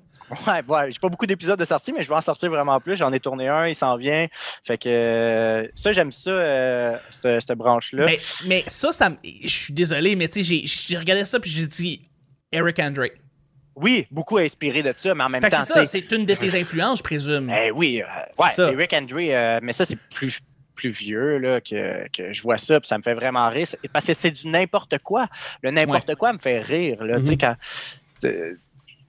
Ouais, 0.48 0.62
ouais, 0.68 0.92
j'ai 0.92 0.98
pas 1.00 1.10
beaucoup 1.10 1.28
d'épisodes 1.28 1.60
de 1.60 1.66
sortie, 1.66 1.92
mais 1.94 2.02
je 2.02 2.10
vais 2.10 2.16
en 2.16 2.22
sortir 2.22 2.50
vraiment 2.50 2.80
plus. 2.80 2.96
J'en 2.96 3.14
ai 3.14 3.20
tourné 3.20 3.48
un, 3.48 3.68
il 3.68 3.76
s'en 3.76 3.96
vient. 3.98 4.26
Fait 4.66 4.78
que 4.78 4.90
euh, 4.90 5.68
ça, 5.76 5.92
j'aime 5.92 6.12
ça, 6.12 6.32
euh, 6.32 6.98
cette, 7.12 7.42
cette 7.42 7.58
branche-là. 7.58 8.06
Mais, 8.06 8.18
mais 8.48 8.64
ça, 8.66 8.92
ça 8.92 9.10
me- 9.10 9.18
je 9.24 9.48
suis 9.48 9.74
désolé, 9.74 10.16
mais 10.16 10.28
tu 10.28 10.44
sais, 10.44 10.44
j'ai- 10.44 10.66
j'ai 10.66 10.98
regardé 10.98 11.26
ça 11.26 11.40
puis 11.40 11.52
j'ai 11.52 11.68
dit 11.68 12.02
Eric 12.52 12.80
Andre. 12.80 13.06
Oui, 13.76 14.08
beaucoup 14.10 14.38
inspiré 14.38 14.82
de 14.82 14.94
ça, 14.96 15.14
mais 15.14 15.24
en 15.24 15.30
même 15.30 15.42
Fait 15.42 15.50
temps, 15.50 15.64
c'est 15.66 15.74
ça, 15.74 15.86
c'est 15.86 16.12
une 16.12 16.26
de 16.26 16.34
tes 16.34 16.60
influences, 16.60 17.00
je 17.00 17.04
présume. 17.04 17.50
eh 17.56 17.72
oui, 17.72 18.02
euh, 18.02 18.06
C'est 18.34 18.44
ouais, 18.44 18.50
ça. 18.50 18.72
Eric 18.72 18.94
Andre, 18.94 19.16
euh, 19.20 19.60
mais 19.62 19.74
ça, 19.74 19.86
c'est 19.86 19.98
plus 20.14 20.40
plus 20.76 20.90
vieux 20.90 21.38
là, 21.38 21.62
que, 21.62 22.06
que 22.10 22.34
je 22.34 22.42
vois 22.42 22.58
ça, 22.58 22.82
puis 22.82 22.88
ça 22.90 22.98
me 22.98 23.02
fait 23.04 23.14
vraiment 23.14 23.48
rire. 23.50 23.66
Parce 23.94 24.06
que 24.08 24.14
c'est 24.14 24.32
du 24.32 24.48
n'importe 24.50 24.98
quoi. 25.00 25.26
Le 25.62 25.72
n'importe 25.72 26.16
quoi 26.16 26.34
me 26.34 26.38
fait 26.38 26.60
rire. 26.60 27.02
Là, 27.02 27.18
Mhm. 27.18 27.38
quand, 27.38 27.56
euh, 28.26 28.56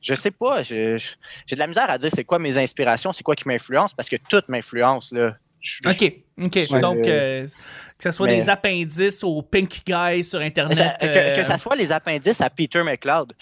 je 0.00 0.14
sais 0.14 0.30
pas, 0.30 0.62
j'ai 0.62 0.94
de 0.96 1.56
la 1.58 1.66
misère 1.66 1.90
à 1.90 1.98
dire 1.98 2.10
c'est 2.14 2.22
quoi 2.22 2.38
mes 2.38 2.56
inspirations, 2.56 3.12
c'est 3.12 3.24
quoi 3.24 3.34
qui 3.34 3.48
m'influence, 3.48 3.94
parce 3.94 4.08
que 4.08 4.14
tout 4.28 4.42
m'influence. 4.46 5.12
Je- 5.60 5.80
OK, 5.88 6.12
OK. 6.42 6.54
Ouais, 6.70 6.80
Donc, 6.80 6.98
euh, 7.06 7.42
euh, 7.42 7.46
que 7.46 8.04
ce 8.04 8.10
soit 8.10 8.26
mais- 8.26 8.36
des 8.36 8.48
appendices 8.50 9.24
aux 9.24 9.42
Pink 9.42 9.82
Guys 9.86 10.24
sur 10.24 10.40
Internet. 10.40 10.76
ça- 10.78 10.94
que, 11.00 11.06
euh, 11.06 11.36
que 11.36 11.42
ça 11.44 11.58
soit 11.58 11.76
les 11.76 11.90
appendices 11.92 12.40
à 12.40 12.50
Peter 12.50 12.82
McLeod. 12.82 13.32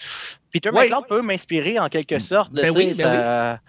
Peter 0.51 0.69
Ouais. 0.69 0.83
McLeod 0.85 1.07
peut 1.07 1.21
m'inspirer 1.21 1.77
en 1.79 1.89
quelque 1.89 2.17
sorte. 2.19 2.53
là, 2.53 2.61
Ben 2.63 2.71
oui, 2.75 2.93
ben 2.93 3.03
ça- 3.03 3.59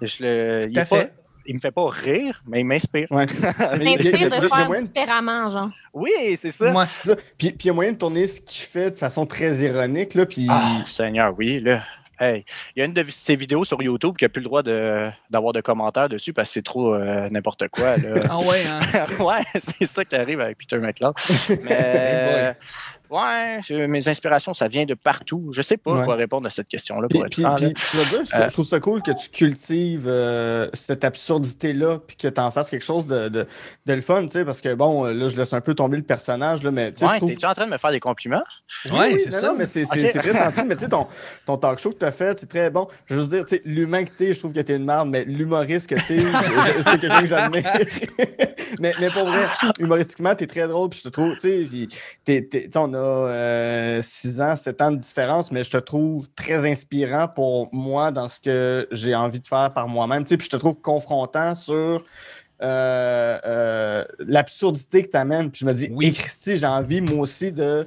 je 0.00 0.22
le- 0.22 0.68
il, 0.70 0.78
à 0.78 0.84
pas- 0.84 1.04
il 1.46 1.54
me 1.56 1.60
fait 1.60 1.70
pas 1.70 1.88
rire, 1.90 2.42
mais 2.46 2.60
il 2.60 2.64
m'inspire. 2.64 3.06
Ouais. 3.10 3.26
Il 3.80 3.90
y 3.90 4.10
de 4.10 4.16
faire 4.46 4.66
moyen 4.66 4.82
différemment, 4.82 5.50
genre. 5.50 5.70
Oui, 5.92 6.10
c'est 6.36 6.50
ça. 6.50 6.72
Ouais. 6.72 6.84
ça. 7.04 7.16
Puis, 7.36 7.48
puis 7.50 7.56
il 7.64 7.66
y 7.66 7.70
a 7.70 7.72
moyen 7.72 7.92
de 7.92 7.96
tourner 7.98 8.26
ce 8.26 8.40
qu'il 8.40 8.66
fait 8.68 8.90
de 8.92 8.98
façon 8.98 9.26
très 9.26 9.56
ironique. 9.56 10.14
Là, 10.14 10.26
puis... 10.26 10.46
Ah, 10.48 10.84
Seigneur, 10.86 11.34
oui, 11.36 11.60
là. 11.60 11.82
Hey, 12.20 12.44
il 12.74 12.80
y 12.80 12.82
a 12.82 12.84
une 12.84 12.92
de 12.92 13.04
ses 13.10 13.36
vidéos 13.36 13.64
sur 13.64 13.80
YouTube 13.82 14.16
qui 14.16 14.24
n'a 14.24 14.28
plus 14.28 14.40
le 14.40 14.46
droit 14.46 14.62
de- 14.62 15.08
d'avoir 15.30 15.52
de, 15.52 15.60
commentaires 15.60 16.08
dessus 16.08 16.32
parce 16.32 16.48
que 16.48 16.54
c'est 16.54 16.62
trop 16.62 16.94
euh, 16.94 17.28
n'importe 17.30 17.68
quoi. 17.68 17.96
là. 17.96 18.14
Ah 18.30 18.38
ouais, 18.38 18.62
hein? 18.66 18.80
ouais, 19.20 19.44
c'est 19.60 19.86
ça 19.86 20.04
qui 20.04 20.16
arrive 20.16 20.40
avec 20.40 20.58
Peter 20.58 20.78
McLeod. 20.78 21.14
Mais 21.64 22.56
ouais, 23.10 23.60
je- 23.66 23.86
mes 23.86 24.08
inspirations, 24.08 24.54
ça 24.54 24.68
vient 24.68 24.84
de 24.84 24.94
partout. 24.94 25.48
Je 25.52 25.62
sais 25.62 25.76
pas 25.76 25.92
Ouais. 25.92 26.04
quoi 26.04 26.14
répondre 26.14 26.46
à 26.46 26.50
cette 26.50 26.68
question-là. 26.68 27.08
Puis, 27.08 27.18
Pour 27.18 27.26
être 27.26 27.32
puis, 27.32 27.42
dire, 27.42 27.76
je, 27.76 28.30
trouve- 28.30 28.46
je 28.48 28.52
trouve 28.52 28.66
ça 28.66 28.80
cool 28.80 29.02
que 29.02 29.10
tu 29.12 29.28
cultives 29.30 30.06
euh, 30.06 30.68
cette 30.74 31.04
absurdité-là, 31.04 31.98
puis 32.06 32.16
que 32.16 32.28
tu 32.28 32.40
en 32.40 32.50
fasses 32.50 32.70
quelque 32.70 32.84
chose 32.84 33.06
de, 33.06 33.28
de, 33.28 33.46
de 33.86 33.92
le 33.92 34.00
fun, 34.00 34.22
tu 34.22 34.28
sais, 34.30 34.44
parce 34.44 34.60
que 34.60 34.74
bon, 34.74 35.04
là, 35.04 35.28
je 35.28 35.36
laisse 35.36 35.52
un 35.52 35.60
peu 35.60 35.74
tomber 35.74 35.96
le 35.96 36.02
personnage, 36.02 36.62
là, 36.62 36.70
mais 36.70 36.92
tu 36.92 36.98
sais, 37.00 37.06
je 37.06 37.10
Ouais, 37.12 37.16
trouve. 37.18 37.28
t'es 37.30 37.34
déjà 37.36 37.50
en 37.50 37.54
train 37.54 37.66
de 37.66 37.70
me 37.70 37.78
faire 37.78 37.90
des 37.90 38.00
compliments? 38.00 38.42
Oui, 38.86 38.90
Ouais, 38.92 39.12
oui, 39.14 39.20
c'est 39.20 39.30
ça. 39.30 39.48
non, 39.48 39.56
mais 39.58 39.66
c'est 39.66 39.84
c'est- 39.84 40.00
Ok. 40.02 40.08
c'est 40.12 40.18
très 40.18 40.32
senti. 40.34 40.64
Mais 40.66 40.76
tu 40.76 40.82
sais, 40.84 40.88
ton, 40.88 41.06
ton 41.46 41.56
talk 41.56 41.78
show 41.78 41.90
que 41.90 41.98
tu 41.98 42.04
as 42.04 42.12
fait, 42.12 42.38
c'est 42.38 42.48
très 42.48 42.70
bon. 42.70 42.88
Je 43.06 43.14
veux 43.14 43.26
dire, 43.26 43.44
tu 43.44 43.56
sais, 43.56 43.62
l'humain 43.64 44.04
que 44.04 44.10
t'es, 44.10 44.34
je 44.34 44.38
trouve 44.38 44.52
que 44.52 44.60
t'es 44.60 44.76
une 44.76 44.84
merde, 44.84 45.08
mais 45.08 45.24
l'humoriste 45.24 45.88
que 45.88 45.94
t'es, 45.94 46.20
je- 46.20 46.26
je- 46.26 46.82
c'est 46.82 46.98
quelqu'un 47.00 47.20
que 47.20 47.26
j'admire. 47.26 47.62
mais, 48.80 48.92
mais 49.00 49.08
pour 49.08 49.24
vrai, 49.26 49.46
humoristiquement, 49.78 50.34
t'es 50.34 50.46
très 50.46 50.68
drôle, 50.68 50.90
puis 50.90 50.98
je 51.02 51.04
te 51.04 51.12
trouve, 51.12 51.34
tu 51.36 51.40
sais, 51.40 51.88
a 52.98 54.02
6 54.02 54.40
ans, 54.40 54.56
7 54.56 54.82
ans 54.82 54.90
de 54.92 54.96
différence, 54.96 55.50
mais 55.52 55.64
je 55.64 55.70
te 55.70 55.78
trouve 55.78 56.28
très 56.34 56.70
inspirant 56.70 57.28
pour 57.28 57.68
moi 57.72 58.10
dans 58.10 58.28
ce 58.28 58.40
que 58.40 58.86
j'ai 58.92 59.14
envie 59.14 59.40
de 59.40 59.46
faire 59.46 59.72
par 59.72 59.88
moi-même. 59.88 60.24
Tu 60.24 60.30
sais, 60.30 60.36
puis 60.36 60.46
je 60.46 60.50
te 60.50 60.56
trouve 60.56 60.80
confrontant 60.80 61.54
sur. 61.54 62.04
euh, 62.62 63.38
euh, 63.46 64.04
l'absurdité 64.18 65.02
que 65.04 65.10
tu 65.10 65.16
amènes. 65.16 65.50
Puis 65.50 65.60
je 65.60 65.66
me 65.66 65.72
dis, 65.72 65.88
Oui. 65.92 66.12
Christy, 66.12 66.56
j'ai 66.56 66.66
envie, 66.66 67.00
moi 67.00 67.20
aussi, 67.20 67.52
de 67.52 67.86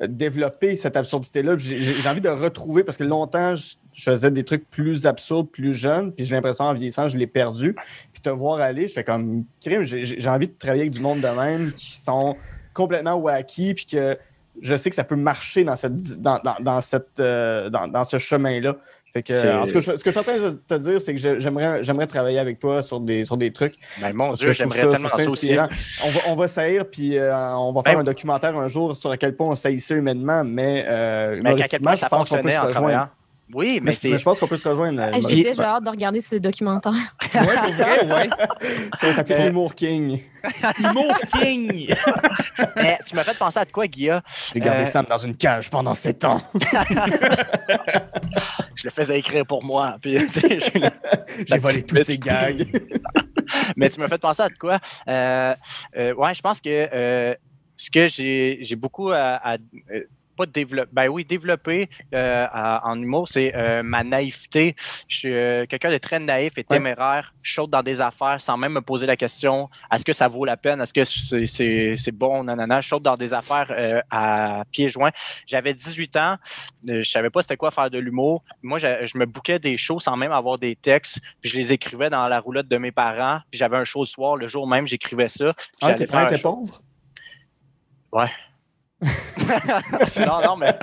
euh, 0.00 0.06
développer 0.08 0.76
cette 0.76 0.96
absurdité-là. 0.96 1.56
J'ai 1.58 2.08
envie 2.08 2.20
de 2.20 2.28
retrouver, 2.28 2.82
parce 2.84 2.96
que 2.96 3.04
longtemps, 3.04 3.56
je, 3.56 3.74
je 3.92 4.02
faisais 4.10 4.30
des 4.30 4.44
trucs 4.44 4.68
plus 4.70 5.06
absurdes, 5.06 5.50
plus 5.50 5.72
jeunes, 5.72 6.12
puis 6.12 6.24
j'ai 6.24 6.34
l'impression, 6.34 6.64
en 6.64 6.74
vieillissant, 6.74 7.08
je 7.08 7.16
l'ai 7.16 7.26
perdu. 7.26 7.74
Puis 8.12 8.20
te 8.22 8.30
voir 8.30 8.60
aller, 8.60 8.88
je 8.88 8.94
fais 8.94 9.04
comme, 9.04 9.44
crime, 9.62 9.84
j'ai 9.84 10.04
j'ai 10.04 10.28
envie 10.30 10.48
de 10.48 10.54
travailler 10.58 10.82
avec 10.82 10.92
du 10.92 11.00
monde 11.00 11.20
de 11.20 11.28
même 11.28 11.72
qui 11.72 11.92
sont 11.96 12.36
complètement 12.72 13.14
wacky, 13.14 13.74
puis 13.74 13.86
que 13.86 14.18
je 14.62 14.74
sais 14.76 14.90
que 14.90 14.96
ça 14.96 15.04
peut 15.04 15.16
marcher 15.16 15.64
dans, 15.64 15.76
cette, 15.76 16.20
dans, 16.20 16.40
dans, 16.44 16.56
dans 16.60 16.80
cette, 16.80 17.18
euh, 17.20 17.68
dans, 17.70 17.88
dans 17.88 18.04
ce 18.04 18.18
chemin-là. 18.18 18.76
Fait 19.12 19.22
que, 19.22 19.32
C'est- 19.32 19.50
en 19.52 19.66
tout 19.66 19.72
cas, 19.72 19.80
je- 19.80 19.96
ce 19.96 20.04
que 20.04 20.10
je 20.10 20.10
suis 20.10 20.18
en 20.18 20.22
train 20.22 20.36
de 20.38 20.50
te 20.68 20.74
dire, 20.74 21.00
c'est 21.00 21.14
que 21.14 21.40
j'aimerais 21.40 21.82
j'aimerais 21.82 22.06
travailler 22.06 22.38
avec 22.38 22.58
toi 22.58 22.82
sur 22.82 23.00
des, 23.00 23.24
sur 23.24 23.36
des 23.38 23.50
trucs. 23.52 23.74
Ben, 24.00 24.12
mon 24.12 24.32
Dieu, 24.32 24.52
j'aimerais 24.52 24.80
ça- 24.82 24.88
tellement 24.88 25.08
ça 25.08 25.24
aussi. 25.30 25.56
On 26.04 26.08
va, 26.10 26.20
on 26.28 26.34
va 26.34 26.48
saillir, 26.48 26.84
puis 26.90 27.16
euh, 27.16 27.34
on 27.56 27.72
va 27.72 27.82
faire 27.82 27.94
Ben- 27.94 28.00
un 28.00 28.04
documentaire 28.04 28.56
un 28.56 28.68
jour 28.68 28.94
sur 28.94 29.10
à 29.10 29.16
quel 29.16 29.34
point 29.34 29.46
on 29.48 29.54
saillissait 29.54 29.94
humainement, 29.94 30.44
mais, 30.44 30.84
euh, 30.86 31.40
Mais 31.42 31.62
à 31.62 31.68
quel 31.68 31.80
point 31.80 31.96
ça 31.96 32.06
je 32.06 32.10
pense 32.10 32.28
qu'on 32.28 32.36
peut 32.36 32.42
fonctionnait 32.42 32.58
en 32.58 32.66
rejoindre. 32.66 32.72
travaillant. 32.88 33.08
Oui, 33.54 33.74
mais 33.74 33.80
Mais, 33.80 33.92
c'est. 33.92 34.08
mais 34.10 34.18
je 34.18 34.24
pense 34.24 34.40
qu'on 34.40 34.48
peut 34.48 34.56
se 34.56 34.68
rejoindre. 34.68 35.00
euh, 35.00 35.12
Hey, 35.12 35.22
J'ai 35.28 35.42
déjà 35.50 35.76
hâte 35.76 35.84
de 35.84 35.90
regarder 35.90 36.20
ce 36.20 36.36
documentaire. 36.36 36.92
Ouais, 37.34 37.56
pour 37.56 37.72
vrai, 37.72 38.06
ouais. 38.12 38.30
Ça 39.00 39.12
s'appelle 39.12 39.40
Euh, 39.42 39.48
Humour 39.50 39.74
King. 39.74 40.20
Humour 40.80 41.16
King. 41.38 41.94
Mais 42.76 42.98
tu 43.06 43.14
m'as 43.14 43.22
fait 43.24 43.38
penser 43.38 43.58
à 43.60 43.64
de 43.64 43.70
quoi, 43.70 43.86
Guilla? 43.86 44.22
J'ai 44.54 44.60
gardé 44.60 44.82
Euh, 44.82 44.86
Sam 44.86 45.04
dans 45.08 45.18
une 45.18 45.36
cage 45.36 45.70
pendant 45.70 45.94
sept 45.94 46.24
ans. 46.24 46.40
Je 48.74 48.84
le 48.84 48.90
faisais 48.90 49.18
écrire 49.18 49.46
pour 49.46 49.62
moi. 49.64 49.96
Puis, 50.00 50.18
J'ai 51.46 51.58
volé 51.58 51.82
tous 51.84 52.02
ses 52.04 52.18
gags. 52.18 52.66
mais 53.76 53.90
tu 53.90 54.00
m'as 54.00 54.08
fait 54.08 54.18
penser 54.18 54.42
à 54.42 54.48
de 54.48 54.54
quoi? 54.58 54.78
Euh, 55.08 55.54
euh, 55.96 56.14
ouais, 56.14 56.34
je 56.34 56.40
pense 56.42 56.60
que 56.60 56.88
euh, 56.92 57.34
ce 57.76 57.90
que 57.90 58.06
j'ai 58.06 58.58
j'ai 58.62 58.76
beaucoup 58.76 59.10
à. 59.10 59.34
à- 59.42 59.56
euh, 59.92 60.04
pas 60.36 60.46
développer, 60.46 60.90
ben 60.92 61.08
oui, 61.08 61.24
développer 61.24 61.88
euh, 62.14 62.46
en 62.82 63.00
humour, 63.00 63.28
c'est 63.28 63.54
euh, 63.54 63.82
ma 63.82 64.04
naïveté. 64.04 64.74
Je 65.08 65.16
suis 65.16 65.32
euh, 65.34 65.66
quelqu'un 65.66 65.90
de 65.90 65.98
très 65.98 66.18
naïf 66.20 66.52
et 66.56 66.60
Ouais. 66.60 66.64
téméraire. 66.76 67.34
Je 67.42 67.54
saute 67.54 67.70
dans 67.70 67.82
des 67.82 68.00
affaires 68.00 68.40
sans 68.40 68.56
même 68.56 68.72
me 68.72 68.80
poser 68.82 69.06
la 69.06 69.16
question 69.16 69.68
est-ce 69.92 70.04
que 70.04 70.12
ça 70.12 70.28
vaut 70.28 70.44
la 70.44 70.56
peine 70.56 70.80
Est-ce 70.80 70.92
que 70.94 71.04
c'est 71.04 71.46
c'est- 71.46 71.94
c'est 71.96 72.12
bon 72.12 72.44
Nanana. 72.44 72.80
Je 72.80 72.88
saute 72.88 73.02
dans 73.02 73.14
des 73.14 73.32
affaires 73.32 74.02
à 74.10 74.64
pieds 74.70 74.88
joints. 74.88 75.10
J'avais 75.46 75.74
18 75.74 76.16
ans. 76.16 76.36
je 76.86 77.02
savais 77.02 77.30
pas 77.30 77.42
c'était 77.42 77.56
quoi 77.56 77.70
faire 77.70 77.90
de 77.90 77.98
l'humour. 77.98 78.42
Moi, 78.62 78.78
je, 78.78 79.06
je 79.06 79.18
me 79.18 79.26
bouquais 79.26 79.58
des 79.58 79.76
shows 79.76 80.00
sans 80.00 80.16
même 80.16 80.32
avoir 80.32 80.58
des 80.58 80.76
textes. 80.76 81.20
Puis 81.40 81.50
je 81.50 81.56
les 81.56 81.72
écrivais 81.72 82.10
dans 82.10 82.26
la 82.28 82.38
roulotte 82.40 82.68
de 82.68 82.76
mes 82.76 82.92
parents. 82.92 83.40
Puis 83.50 83.58
j'avais 83.58 83.76
un 83.76 83.84
show 83.84 84.00
le 84.02 84.06
soir. 84.06 84.36
Le 84.36 84.46
jour 84.48 84.66
même, 84.68 84.86
j'écrivais 84.86 85.28
ça. 85.28 85.54
Ah, 85.80 85.94
tes 85.94 86.06
parents 86.06 86.26
étaient 86.26 86.38
pauvres? 86.38 86.80
Non, 90.26 90.40
non, 90.42 90.56
mais. 90.56 90.78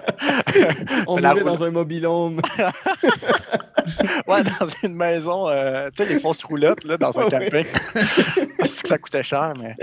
On 1.08 1.17
la 1.17 1.34
dans 1.34 1.63
un 1.63 1.72
mobilhome. 1.72 2.41
Ouais, 4.27 4.43
dans 4.43 4.67
une 4.84 4.96
maison, 4.96 5.48
euh, 5.50 5.89
tu 5.96 6.03
sais, 6.03 6.13
les 6.13 6.20
fausses 6.20 6.43
roulottes, 6.43 6.84
là, 6.84 6.98
dans 6.98 7.17
un 7.20 7.29
camping. 7.29 7.65
Parce 8.58 8.82
que 8.82 8.88
ça 8.88 8.98
coûtait 8.98 9.24
cher, 9.24 9.53
mais. 9.60 9.75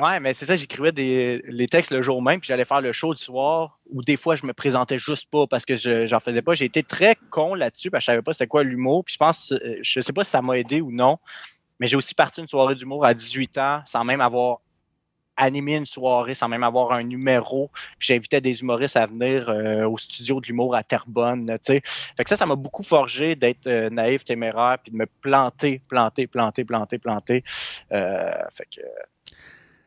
Ouais, 0.00 0.20
mais 0.20 0.34
c'est 0.34 0.44
ça, 0.44 0.56
j'écrivais 0.56 0.92
des, 0.92 1.42
les 1.46 1.68
textes 1.68 1.90
le 1.90 2.02
jour 2.02 2.22
même, 2.22 2.40
puis 2.40 2.48
j'allais 2.48 2.64
faire 2.64 2.80
le 2.80 2.92
show 2.92 3.14
du 3.14 3.22
soir, 3.22 3.78
ou 3.90 4.02
des 4.02 4.16
fois, 4.16 4.36
je 4.36 4.44
me 4.44 4.52
présentais 4.52 4.98
juste 4.98 5.30
pas 5.30 5.46
parce 5.46 5.64
que 5.64 5.76
je 5.76 6.06
j'en 6.06 6.20
faisais 6.20 6.42
pas. 6.42 6.54
J'ai 6.54 6.66
été 6.66 6.82
très 6.82 7.16
con 7.30 7.54
là-dessus, 7.54 7.90
parce 7.90 8.02
que 8.02 8.04
je 8.04 8.12
savais 8.12 8.22
pas 8.22 8.32
c'était 8.32 8.46
quoi 8.46 8.62
l'humour, 8.62 9.04
puis 9.04 9.14
je 9.14 9.18
pense, 9.18 9.52
euh, 9.52 9.78
je 9.80 10.00
sais 10.00 10.12
pas 10.12 10.24
si 10.24 10.30
ça 10.30 10.42
m'a 10.42 10.58
aidé 10.58 10.80
ou 10.80 10.92
non, 10.92 11.18
mais 11.80 11.86
j'ai 11.86 11.96
aussi 11.96 12.14
parti 12.14 12.40
une 12.40 12.48
soirée 12.48 12.74
d'humour 12.74 13.04
à 13.04 13.14
18 13.14 13.58
ans, 13.58 13.82
sans 13.86 14.04
même 14.04 14.20
avoir 14.20 14.58
animé 15.36 15.76
une 15.76 15.86
soirée, 15.86 16.34
sans 16.34 16.48
même 16.48 16.62
avoir 16.62 16.92
un 16.92 17.02
numéro. 17.02 17.70
J'invitais 17.98 18.40
des 18.40 18.60
humoristes 18.60 18.96
à 18.96 19.06
venir 19.06 19.48
euh, 19.48 19.86
au 19.86 19.98
studio 19.98 20.40
de 20.40 20.46
l'humour 20.46 20.74
à 20.74 20.82
Terrebonne. 20.82 21.56
Fait 21.64 21.80
que 21.80 22.28
ça, 22.28 22.36
ça 22.36 22.46
m'a 22.46 22.54
beaucoup 22.54 22.82
forgé 22.82 23.34
d'être 23.34 23.66
euh, 23.66 23.90
naïf, 23.90 24.24
téméraire, 24.24 24.78
puis 24.82 24.92
de 24.92 24.96
me 24.96 25.06
planter, 25.06 25.80
planter, 25.88 26.26
planter, 26.26 26.64
planter, 26.64 26.98
planter. 26.98 27.44
Euh, 27.92 28.32
fait 28.50 28.66
que 28.76 28.80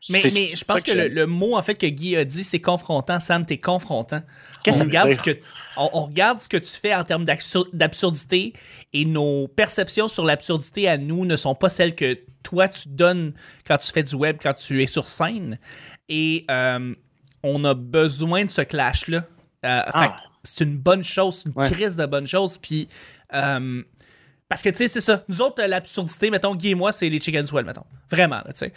Mais, 0.09 0.21
je 0.21 0.63
pense 0.63 0.81
que, 0.81 0.91
le, 0.91 1.27
mot 1.27 1.57
en 1.57 1.61
fait 1.61 1.75
que 1.75 1.85
Guy 1.85 2.15
a 2.15 2.23
dit, 2.23 2.43
c'est 2.43 2.61
confrontant. 2.61 3.19
Sam, 3.19 3.45
t'es 3.45 3.57
confrontant. 3.57 4.21
Qu'est-ce 4.63 4.77
on 4.81 4.85
regarde 4.85 5.09
dire? 5.09 5.17
ce 5.23 5.31
que 5.31 5.39
on, 5.75 5.89
on 5.93 6.01
regarde 6.03 6.39
ce 6.39 6.47
que 6.47 6.57
tu 6.57 6.71
fais 6.71 6.95
en 6.95 7.03
termes 7.03 7.25
d'absur- 7.25 7.67
d'absurdité 7.73 8.53
et 8.93 9.03
nos 9.05 9.47
perceptions 9.49 10.07
sur 10.07 10.25
l'absurdité 10.25 10.87
à 10.87 10.97
nous 10.97 11.25
ne 11.25 11.35
sont 11.35 11.53
pas 11.55 11.69
celles 11.69 11.95
que 11.95 12.17
toi 12.43 12.67
tu 12.69 12.87
donnes 12.87 13.33
quand 13.67 13.77
tu 13.77 13.91
fais 13.91 14.03
du 14.03 14.15
web, 14.15 14.37
quand 14.41 14.53
tu 14.53 14.81
es 14.81 14.87
sur 14.87 15.07
scène. 15.07 15.59
Et 16.07 16.45
euh, 16.49 16.95
on 17.43 17.63
a 17.65 17.73
besoin 17.73 18.45
de 18.45 18.49
ce 18.49 18.61
clash 18.61 19.07
là. 19.07 19.23
Ah. 19.63 20.15
c'est 20.43 20.63
une 20.63 20.77
bonne 20.77 21.03
chose, 21.03 21.41
c'est 21.43 21.49
une 21.49 21.55
Ouais. 21.55 21.69
crise 21.69 21.97
de 21.97 22.05
bonne 22.05 22.25
chose. 22.27 22.57
Puis 22.57 22.87
euh, 23.33 23.83
parce 24.49 24.61
que, 24.61 24.69
tu 24.69 24.77
sais, 24.77 24.87
c'est 24.87 25.01
ça. 25.01 25.23
Nous 25.29 25.41
autres, 25.41 25.63
euh, 25.63 25.67
l'absurdité, 25.67 26.29
mettons, 26.31 26.55
Guy 26.55 26.71
et 26.71 26.75
moi, 26.75 26.91
c'est 26.91 27.07
les 27.07 27.19
chicken 27.19 27.45
swell, 27.47 27.65
mettons. 27.65 27.85
Vraiment, 28.11 28.37
là, 28.37 28.45
tu 28.51 28.57
sais. 28.57 28.73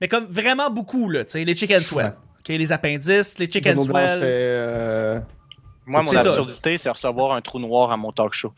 Mais 0.00 0.08
comme 0.08 0.24
vraiment 0.26 0.70
beaucoup, 0.70 1.08
là, 1.10 1.24
tu 1.24 1.32
sais, 1.32 1.44
les 1.44 1.54
chicken 1.54 1.82
swell. 1.82 2.06
Ouais. 2.06 2.12
OK, 2.40 2.48
les 2.58 2.72
appendices, 2.72 3.38
les 3.38 3.50
chicken 3.50 3.78
swell. 3.78 4.20
euh, 4.22 5.20
Moi, 5.86 6.02
mon 6.02 6.10
C'est 6.10 6.16
ça. 6.18 6.28
absurdité, 6.30 6.78
c'est 6.78 6.88
recevoir 6.90 7.32
un 7.36 7.40
trou 7.42 7.58
noir 7.58 7.90
à 7.92 7.96
mon 7.96 8.10
talk 8.12 8.32
show. 8.32 8.52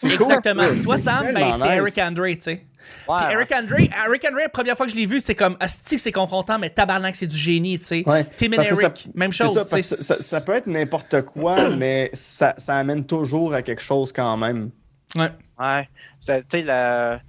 cool, 0.00 0.10
Exactement. 0.12 0.64
Toi, 0.82 0.98
Sam, 0.98 1.32
ben, 1.32 1.52
c'est 1.54 1.58
nice. 1.62 1.64
Eric 1.78 1.98
Andre, 1.98 2.26
tu 2.34 2.40
sais. 2.40 2.66
Ouais, 3.08 3.16
Puis 3.24 3.32
Eric 3.34 3.52
Andre, 3.52 3.74
Eric 4.06 4.24
Andre, 4.28 4.38
la 4.42 4.48
première 4.48 4.76
fois 4.76 4.86
que 4.86 4.92
je 4.92 4.96
l'ai 4.96 5.06
vu, 5.06 5.18
c'est 5.20 5.34
comme, 5.34 5.56
asti, 5.58 5.98
c'est 5.98 6.12
confrontant, 6.12 6.58
mais 6.58 6.70
tabarnak, 6.70 7.16
c'est 7.16 7.26
du 7.26 7.36
génie, 7.36 7.78
tu 7.78 7.84
sais. 7.84 8.02
Ouais, 8.08 8.24
Tim 8.36 8.52
and 8.56 8.62
ça- 8.62 8.70
Eric, 8.70 9.08
même 9.14 9.32
C'est 9.32 9.44
chose, 9.44 9.58
ça, 9.82 10.40
peut 10.42 10.54
être 10.54 10.66
n'importe 10.68 11.22
quoi, 11.22 11.70
mais 11.70 12.10
ça, 12.14 12.54
ça 12.58 12.76
amène 12.76 13.04
toujours 13.04 13.54
à 13.54 13.62
quelque 13.62 13.82
chose 13.82 14.12
quand 14.12 14.36
même. 14.36 14.70
Ouais. 15.16 15.30
Ouais. 15.58 15.88
Tu 16.24 16.32
sais, 16.48 16.62
la. 16.62 17.20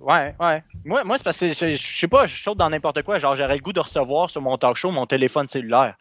Ouais, 0.00 0.34
ouais. 0.38 0.62
Moi, 0.84 1.02
moi 1.04 1.16
c'est 1.16 1.24
parce 1.24 1.38
que 1.38 1.48
je, 1.48 1.70
je 1.70 1.76
sais 1.98 2.08
pas, 2.08 2.26
je 2.26 2.42
saute 2.42 2.58
dans 2.58 2.68
n'importe 2.68 3.00
quoi. 3.02 3.16
Genre, 3.16 3.34
j'aurais 3.36 3.54
le 3.56 3.62
goût 3.62 3.72
de 3.72 3.80
recevoir 3.80 4.28
sur 4.28 4.42
mon 4.42 4.58
talk 4.58 4.76
show 4.76 4.90
mon 4.90 5.06
téléphone 5.06 5.48
cellulaire. 5.48 5.94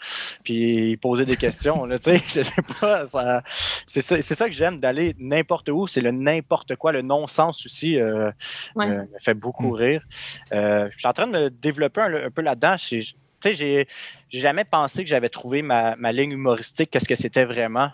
Puis 0.43 0.97
poser 0.97 1.23
des 1.23 1.37
questions. 1.37 1.85
Là, 1.85 1.97
tu 1.99 2.11
sais, 2.11 2.21
je 2.27 2.41
sais 2.41 2.61
pas. 2.81 3.05
ça- 3.05 3.41
C'est 3.85 4.01
ça, 4.01 4.21
c'est 4.21 4.35
ça 4.35 4.49
que 4.49 4.53
j'aime 4.55 4.79
d'aller 4.81 5.15
n'importe 5.19 5.69
où. 5.69 5.87
C'est 5.87 6.01
le 6.01 6.11
n'importe 6.11 6.75
quoi. 6.75 6.91
Le 6.91 7.01
non-sens 7.01 7.65
aussi 7.65 7.97
euh, 7.97 8.29
Ouais. 8.75 8.87
me, 8.87 8.95
me 9.03 9.19
fait 9.23 9.35
beaucoup 9.35 9.69
Mm. 9.69 9.73
rire. 9.77 10.03
Euh, 10.51 10.89
je 10.91 10.97
suis 10.97 11.07
en 11.07 11.13
train 11.13 11.27
de 11.27 11.31
me 11.31 11.49
développer 11.49 12.01
un, 12.01 12.25
un 12.25 12.29
peu 12.31 12.41
là-dedans. 12.41 12.75
Tu 12.77 13.01
sais, 13.01 13.53
j'ai 13.53 13.87
j'ai 14.29 14.39
jamais 14.41 14.65
pensé 14.65 15.03
que 15.03 15.09
j'avais 15.09 15.29
trouvé 15.29 15.61
ma, 15.61 15.95
ma 15.95 16.11
ligne 16.11 16.31
humoristique, 16.31 16.89
qu'est-ce 16.91 17.07
que 17.07 17.15
c'était 17.15 17.45
vraiment. 17.45 17.89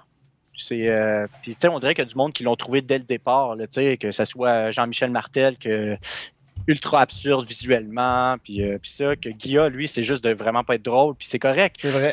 C'est, 0.59 0.87
euh, 0.89 1.25
puis, 1.41 1.53
tu 1.53 1.61
sais, 1.61 1.67
on 1.67 1.79
dirait 1.79 1.93
qu'il 1.95 2.03
y 2.03 2.07
a 2.07 2.09
du 2.09 2.15
monde 2.15 2.33
qui 2.33 2.43
l'ont 2.43 2.55
trouvé 2.55 2.81
dès 2.81 2.97
le 2.97 3.03
départ, 3.03 3.55
là, 3.55 3.65
que 3.67 4.11
ce 4.11 4.23
soit 4.25 4.71
Jean-Michel 4.71 5.11
Martel, 5.11 5.57
que 5.57 5.97
ultra 6.67 7.01
absurde 7.01 7.47
visuellement, 7.47 8.35
puis, 8.43 8.61
euh, 8.61 8.77
puis 8.79 8.91
ça, 8.91 9.15
que 9.15 9.29
Guilla, 9.29 9.69
lui, 9.69 9.87
c'est 9.87 10.03
juste 10.03 10.23
de 10.23 10.31
vraiment 10.33 10.63
pas 10.63 10.75
être 10.75 10.83
drôle, 10.85 11.15
puis 11.15 11.25
c'est 11.27 11.39
correct. 11.39 11.77
C'est 11.79 11.89
vrai. 11.89 12.11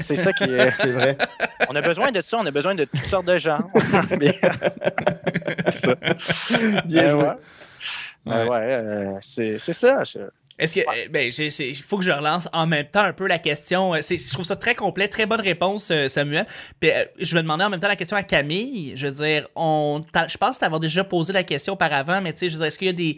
C'est 0.00 0.16
ça 0.16 0.32
qui 0.32 0.44
est- 0.44 0.70
C'est 0.72 0.90
vrai. 0.90 1.16
On 1.70 1.74
a 1.76 1.80
besoin 1.80 2.10
de 2.12 2.20
ça, 2.20 2.36
on 2.38 2.44
a 2.44 2.50
besoin 2.50 2.74
de 2.74 2.84
toutes 2.84 3.00
sortes 3.06 3.24
de 3.26 3.38
gens. 3.38 3.58
C'est 5.56 5.70
ça. 5.70 5.94
Bien 6.84 7.04
Euh, 7.04 7.08
joué. 7.08 7.22
ouais. 7.22 7.34
Euh, 8.26 8.48
ouais, 8.48 8.58
euh, 8.60 9.12
c'est 9.20 9.58
c'est 9.58 9.72
ça. 9.74 10.02
je- 10.04 10.18
Est-ce 10.58 10.76
que. 10.76 10.80
euh, 10.80 11.08
Ben, 11.10 11.30
il 11.36 11.74
faut 11.82 11.98
que 11.98 12.04
je 12.04 12.12
relance 12.12 12.48
en 12.52 12.66
même 12.66 12.86
temps 12.86 13.02
un 13.02 13.12
peu 13.12 13.26
la 13.26 13.38
question. 13.38 13.94
Euh, 13.94 14.00
Je 14.02 14.32
trouve 14.32 14.44
ça 14.44 14.54
très 14.56 14.74
complet, 14.74 15.08
très 15.08 15.26
bonne 15.26 15.40
réponse, 15.40 15.90
euh, 15.90 16.08
Samuel. 16.08 16.46
Puis, 16.78 16.90
euh, 16.90 17.04
je 17.18 17.34
vais 17.34 17.42
demander 17.42 17.64
en 17.64 17.70
même 17.70 17.80
temps 17.80 17.88
la 17.88 17.96
question 17.96 18.16
à 18.16 18.22
Camille. 18.22 18.92
Je 18.96 19.06
veux 19.08 19.26
dire, 19.26 19.48
on, 19.56 20.02
je 20.28 20.36
pense 20.36 20.58
t'avoir 20.58 20.78
déjà 20.80 21.02
posé 21.04 21.32
la 21.32 21.42
question 21.42 21.72
auparavant, 21.72 22.20
mais 22.20 22.32
tu 22.32 22.38
sais, 22.40 22.48
je 22.48 22.52
veux 22.52 22.58
dire, 22.58 22.66
est-ce 22.66 22.78
qu'il 22.78 22.86
y 22.86 22.90
a 22.90 22.92
des, 22.92 23.16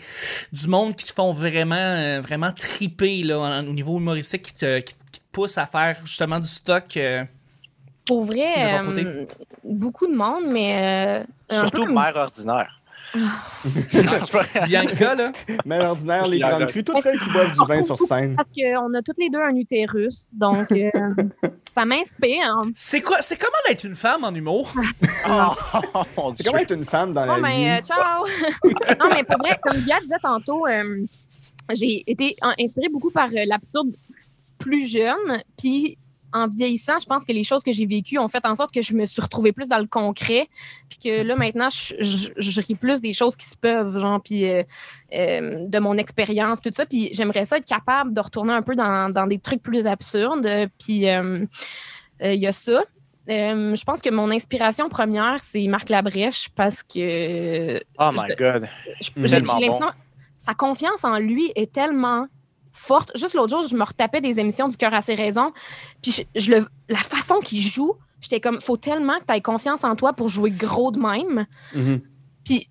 du 0.52 0.66
monde 0.66 0.96
qui 0.96 1.04
te 1.04 1.12
font 1.12 1.32
vraiment, 1.34 2.20
vraiment 2.22 2.52
triper 2.52 3.22
là, 3.22 3.60
au 3.60 3.72
niveau 3.72 3.98
humoristique 3.98 4.42
qui 4.42 4.54
te, 4.54 4.78
qui, 4.80 4.94
qui 5.12 5.20
te 5.20 5.26
pousse 5.32 5.58
à 5.58 5.66
faire 5.66 5.98
justement 6.04 6.38
du 6.40 6.48
stock? 6.48 6.96
euh, 6.96 7.22
Pour 8.06 8.24
vrai, 8.24 8.94
De 8.94 9.06
euh, 9.06 9.26
beaucoup 9.64 10.06
de 10.06 10.14
monde, 10.16 10.44
mais. 10.48 11.20
euh, 11.20 11.24
un 11.50 11.60
peu 11.68 11.78
Surtout 11.78 11.92
mère 11.92 12.16
ordinaire. 12.16 12.80
Bianca, 14.66 15.14
là? 15.14 15.32
Mère 15.64 15.90
ordinaire, 15.90 16.26
les 16.26 16.38
grandes 16.38 16.66
crues, 16.66 16.84
toutes 16.84 17.00
celles 17.00 17.18
qui 17.18 17.30
boivent 17.30 17.52
du 17.52 17.64
vin 17.66 17.80
sur 17.82 17.98
scène. 17.98 18.36
Parce 18.36 18.48
qu'on 18.54 18.94
a 18.94 19.02
toutes 19.02 19.18
les 19.18 19.30
deux 19.30 19.40
un 19.40 19.54
utérus, 19.56 20.30
donc 20.34 20.70
euh, 20.72 20.90
ça 21.76 21.84
m'inspire. 21.84 22.58
C'est 22.74 23.00
quoi? 23.00 23.22
C'est 23.22 23.36
comment 23.36 23.50
d'être 23.68 23.84
une 23.84 23.94
femme 23.94 24.24
en 24.24 24.34
humour? 24.34 24.72
Oh, 25.28 26.32
C'est 26.36 26.44
comment 26.46 26.58
être 26.58 26.72
une 26.74 26.84
femme 26.84 27.12
dans 27.12 27.26
Bon, 27.26 27.36
la 27.36 27.48
vie? 27.50 27.68
euh, 27.68 27.80
ciao! 27.80 28.24
non, 29.00 29.10
mais 29.12 29.24
pour 29.24 29.38
vrai, 29.38 29.58
comme 29.62 29.76
Guy 29.78 29.92
disait 30.02 30.18
tantôt, 30.22 30.66
euh, 30.66 31.04
j'ai 31.74 32.04
été 32.10 32.36
inspirée 32.58 32.88
beaucoup 32.92 33.10
par 33.10 33.28
euh, 33.28 33.44
l'absurde 33.46 33.88
plus 34.58 34.86
jeune. 34.88 35.42
Puis 35.58 35.98
en 36.36 36.48
vieillissant, 36.48 36.98
je 37.00 37.06
pense 37.06 37.24
que 37.24 37.32
les 37.32 37.44
choses 37.44 37.62
que 37.62 37.72
j'ai 37.72 37.86
vécues 37.86 38.18
ont 38.18 38.28
fait 38.28 38.44
en 38.46 38.54
sorte 38.54 38.72
que 38.72 38.82
je 38.82 38.94
me 38.94 39.04
suis 39.04 39.22
retrouvée 39.22 39.52
plus 39.52 39.68
dans 39.68 39.78
le 39.78 39.86
concret. 39.86 40.48
Puis 40.88 40.98
que 41.04 41.22
là, 41.22 41.34
maintenant, 41.36 41.68
je, 41.70 41.94
je, 42.00 42.30
je 42.36 42.60
ris 42.60 42.74
plus 42.74 43.00
des 43.00 43.12
choses 43.12 43.34
qui 43.36 43.46
se 43.46 43.56
peuvent, 43.56 43.98
genre, 43.98 44.20
puis 44.22 44.48
euh, 44.48 44.62
euh, 45.14 45.64
de 45.66 45.78
mon 45.78 45.96
expérience, 45.96 46.60
tout 46.60 46.70
ça. 46.72 46.86
Puis 46.86 47.10
j'aimerais 47.12 47.44
ça 47.44 47.56
être 47.56 47.66
capable 47.66 48.14
de 48.14 48.20
retourner 48.20 48.52
un 48.52 48.62
peu 48.62 48.74
dans, 48.76 49.10
dans 49.12 49.26
des 49.26 49.38
trucs 49.38 49.62
plus 49.62 49.86
absurdes. 49.86 50.48
Puis 50.78 51.08
euh, 51.08 51.44
euh, 52.22 52.32
il 52.32 52.40
y 52.40 52.46
a 52.46 52.52
ça. 52.52 52.82
Euh, 53.28 53.74
je 53.74 53.84
pense 53.84 54.02
que 54.02 54.10
mon 54.10 54.30
inspiration 54.30 54.88
première, 54.88 55.40
c'est 55.40 55.66
Marc 55.66 55.88
Labrèche 55.88 56.48
parce 56.54 56.82
que 56.84 57.80
Oh 57.98 58.10
my 58.12 58.34
God. 58.38 58.68
je- 59.00 59.10
j'ai 59.26 59.40
l'impression 59.40 59.90
sa 60.38 60.54
confiance 60.54 61.02
en 61.02 61.18
lui 61.18 61.50
est 61.56 61.72
tellement 61.72 62.28
forte. 62.76 63.16
Juste 63.16 63.34
l'autre 63.34 63.50
jour, 63.50 63.66
je 63.66 63.76
me 63.76 63.84
retapais 63.84 64.20
des 64.20 64.38
émissions 64.38 64.68
du 64.68 64.76
cœur 64.76 64.94
à 64.94 65.02
ses 65.02 65.14
raisons, 65.14 65.52
puis 66.02 66.12
je, 66.12 66.40
je 66.40 66.50
le, 66.50 66.66
la 66.88 66.98
façon 66.98 67.40
qu'il 67.40 67.62
joue, 67.62 67.94
j'étais 68.20 68.40
comme, 68.40 68.60
faut 68.60 68.76
tellement 68.76 69.18
que 69.18 69.24
tu 69.26 69.34
aies 69.34 69.40
confiance 69.40 69.84
en 69.84 69.96
toi 69.96 70.12
pour 70.12 70.28
jouer 70.28 70.50
gros 70.50 70.90
de 70.90 70.98
même. 70.98 71.46
Mhm. 71.74 72.00
Puis 72.44 72.70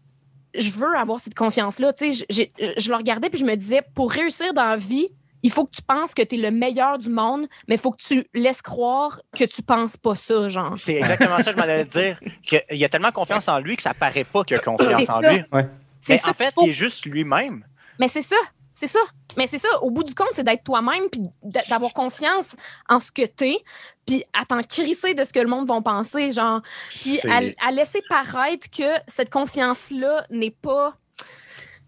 je 0.58 0.72
veux 0.72 0.96
avoir 0.96 1.20
cette 1.20 1.36
confiance-là. 1.36 1.94
Tu 1.94 2.14
sais, 2.14 2.26
je, 2.30 2.44
je 2.78 2.90
le 2.90 2.96
regardais 2.96 3.30
puis 3.30 3.40
je 3.40 3.46
me 3.46 3.56
disais, 3.56 3.82
pour 3.94 4.12
réussir 4.12 4.54
dans 4.54 4.64
la 4.64 4.78
vie, 4.78 5.10
il 5.44 5.52
faut 5.52 5.66
que 5.66 5.76
tu 5.76 5.84
penses 5.84 6.16
que 6.16 6.24
tu 6.24 6.36
es 6.36 6.38
le 6.40 6.50
meilleur 6.50 6.98
du 6.98 7.10
monde, 7.10 7.48
mais 7.68 7.76
il 7.76 7.78
faut 7.78 7.92
que 7.92 8.02
tu 8.02 8.26
laisses 8.34 8.64
croire 8.64 9.22
que 9.38 9.44
tu 9.44 9.62
penses 9.62 9.96
pas 9.96 10.16
ça, 10.16 10.50
genre. 10.50 10.74
C'est 10.76 10.96
exactement 10.96 11.38
ça 11.38 11.44
que 11.44 11.52
je 11.52 11.58
m'en 11.58 11.64
allais 11.64 11.86
dire. 11.86 12.20
qu'il 12.42 12.84
a 12.84 12.90
tellement 12.90 13.12
confiance 13.12 13.48
en 13.48 13.60
lui 13.60 13.76
que 13.76 13.84
ça 13.84 13.94
paraît 13.94 14.24
pas 14.24 14.44
qu'il 14.44 14.58
a 14.58 14.60
confiance 14.60 15.08
en 15.08 15.20
lui. 15.20 15.44
C'est 16.02 16.14
Mais 16.14 16.18
ça 16.18 16.30
en 16.30 16.34
fait, 16.34 16.54
faut. 16.54 16.64
il 16.64 16.70
est 16.70 16.74
juste 16.74 17.06
lui-même. 17.06 17.64
Mais 18.00 18.08
c'est 18.08 18.24
ça, 18.24 18.36
c'est 18.76 18.88
ça. 18.88 19.00
Mais 19.38 19.48
c'est 19.48 19.60
ça, 19.60 19.68
au 19.82 19.90
bout 19.90 20.04
du 20.04 20.14
compte, 20.14 20.30
c'est 20.34 20.44
d'être 20.44 20.64
toi-même, 20.64 21.10
puis 21.12 21.22
d'avoir 21.70 21.92
confiance 21.94 22.56
en 22.88 23.00
ce 23.00 23.12
que 23.12 23.26
t'es, 23.26 23.58
puis 24.06 24.24
à 24.34 24.46
t'en 24.46 24.62
crisser 24.62 25.14
de 25.14 25.24
ce 25.24 25.34
que 25.34 25.40
le 25.40 25.48
monde 25.48 25.68
va 25.68 25.82
penser, 25.82 26.32
genre, 26.32 26.62
puis 26.90 27.20
à, 27.28 27.40
à 27.68 27.72
laisser 27.72 28.02
paraître 28.08 28.68
que 28.70 28.84
cette 29.08 29.30
confiance-là 29.30 30.26
n'est 30.30 30.52
pas 30.52 30.96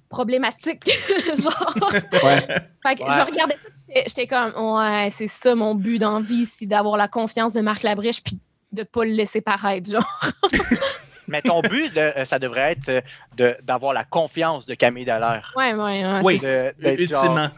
problématique, 0.09 0.89
genre. 1.37 1.75
Ouais. 2.23 2.47
Fait 2.85 2.95
que 2.95 3.03
Ouais. 3.03 3.09
je 3.15 3.21
regardais 3.25 3.55
ça, 3.55 4.01
j'étais- 4.07 4.27
comme, 4.27 4.53
ouais, 4.77 5.09
c'est 5.11 5.27
ça 5.27 5.53
mon 5.55 5.75
but 5.75 5.99
dans 5.99 6.19
la 6.19 6.25
vie, 6.25 6.45
c'est 6.45 6.65
d'avoir 6.65 6.97
la 6.97 7.07
confiance 7.07 7.53
de 7.53 7.61
Marc 7.61 7.83
Labrèche, 7.83 8.23
puis 8.23 8.39
de 8.71 8.83
pas 8.83 9.03
le 9.05 9.11
laisser 9.11 9.41
paraître, 9.41 9.89
genre. 9.91 10.19
Mais 11.27 11.41
ton 11.41 11.61
but, 11.61 11.93
de- 11.93 11.99
euh, 11.99 12.25
ça 12.25 12.39
devrait 12.39 12.71
être 12.73 12.89
euh, 12.89 13.01
de- 13.35 13.57
d'avoir 13.63 13.93
la 13.93 14.03
confiance 14.05 14.65
de 14.65 14.75
Camille 14.75 15.05
Dallaire. 15.05 15.53
Ouais, 15.55 15.73
ouais, 15.73 16.05
ouais. 16.05 16.21
Oui. 16.23 16.39
Genre- 16.39 16.93
Ultimement. 16.97 17.49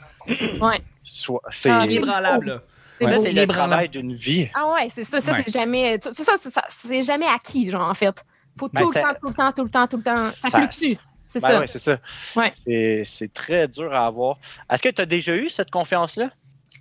soit- 1.04 1.42
C'est 1.50 1.70
Ah, 1.70 1.86
Inébranlable, 1.86 2.46
là. 2.48 2.60
C'est 2.98 3.06
ça, 3.06 3.18
c'est 3.18 3.24
le 3.26 3.30
Inébranlable. 3.32 3.70
travail 3.70 3.90
d'une 3.90 4.14
vie. 4.14 4.50
Ah 4.54 4.72
ouais, 4.74 4.90
c'est 4.90 5.04
ça. 5.06 5.22
Ça, 5.22 5.32
Ouais. 5.32 5.42
c'est 5.46 5.52
jamais. 5.54 5.98
C'est 6.02 6.24
ça, 6.24 6.34
c'est 6.40 6.50
ça, 6.52 6.62
c'est 6.70 7.02
jamais 7.02 7.28
acquis, 7.28 7.70
genre, 7.70 7.90
en 7.90 7.94
fait. 7.94 8.24
Faut 8.58 8.68
Ben, 8.74 8.82
tout 8.82 8.90
le 8.90 8.94
temps, 9.02 9.14
tout 9.22 9.28
le 9.30 9.34
temps, 9.34 9.52
tout 9.54 9.64
le 9.64 9.70
temps, 9.70 9.88
tout 9.88 9.98
le 9.98 10.04
temps. 10.04 10.18
Ça 10.18 10.50
Ça- 10.50 10.58
fluctue. 10.58 11.00
C'est 11.28 11.40
Ben 11.42 11.48
ça. 11.48 11.60
ouais, 11.60 11.68
c'est 11.68 11.80
ça. 11.80 11.98
Ouais. 12.36 12.52
C'est- 12.66 13.04
C'est 13.06 13.32
très 13.34 13.68
dur 13.68 13.94
à 13.94 14.08
avoir. 14.08 14.38
Est-ce 14.70 14.82
que 14.82 14.90
tu 14.90 15.02
as 15.02 15.06
déjà 15.06 15.36
eu 15.36 15.48
cette 15.48 15.70
confiance-là? 15.72 16.30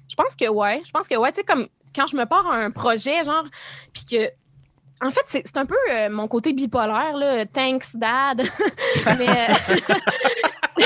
Je 0.08 0.14
pense 0.16 0.34
que 0.34 0.48
ouais. 0.48 0.80
Je 0.84 0.90
pense 0.90 1.06
que 1.06 1.14
ouais. 1.16 1.30
Tu 1.30 1.36
sais, 1.36 1.44
comme 1.44 1.68
quand 1.94 2.06
je 2.06 2.16
me 2.16 2.24
pars 2.24 2.46
à 2.50 2.56
un 2.56 2.70
projet, 2.70 3.22
genre, 3.24 3.44
puis 3.92 4.04
que. 4.10 4.30
En 5.00 5.10
fait, 5.10 5.42
c'est 5.44 5.56
un 5.56 5.64
peu 5.66 5.76
euh, 5.92 6.08
mon 6.10 6.26
côté 6.26 6.52
bipolaire, 6.52 7.16
là. 7.16 7.46
Thanks, 7.46 7.94
dad. 7.94 8.42
Mais. 9.18 9.28
euh, 9.28 9.76
tu 10.78 10.84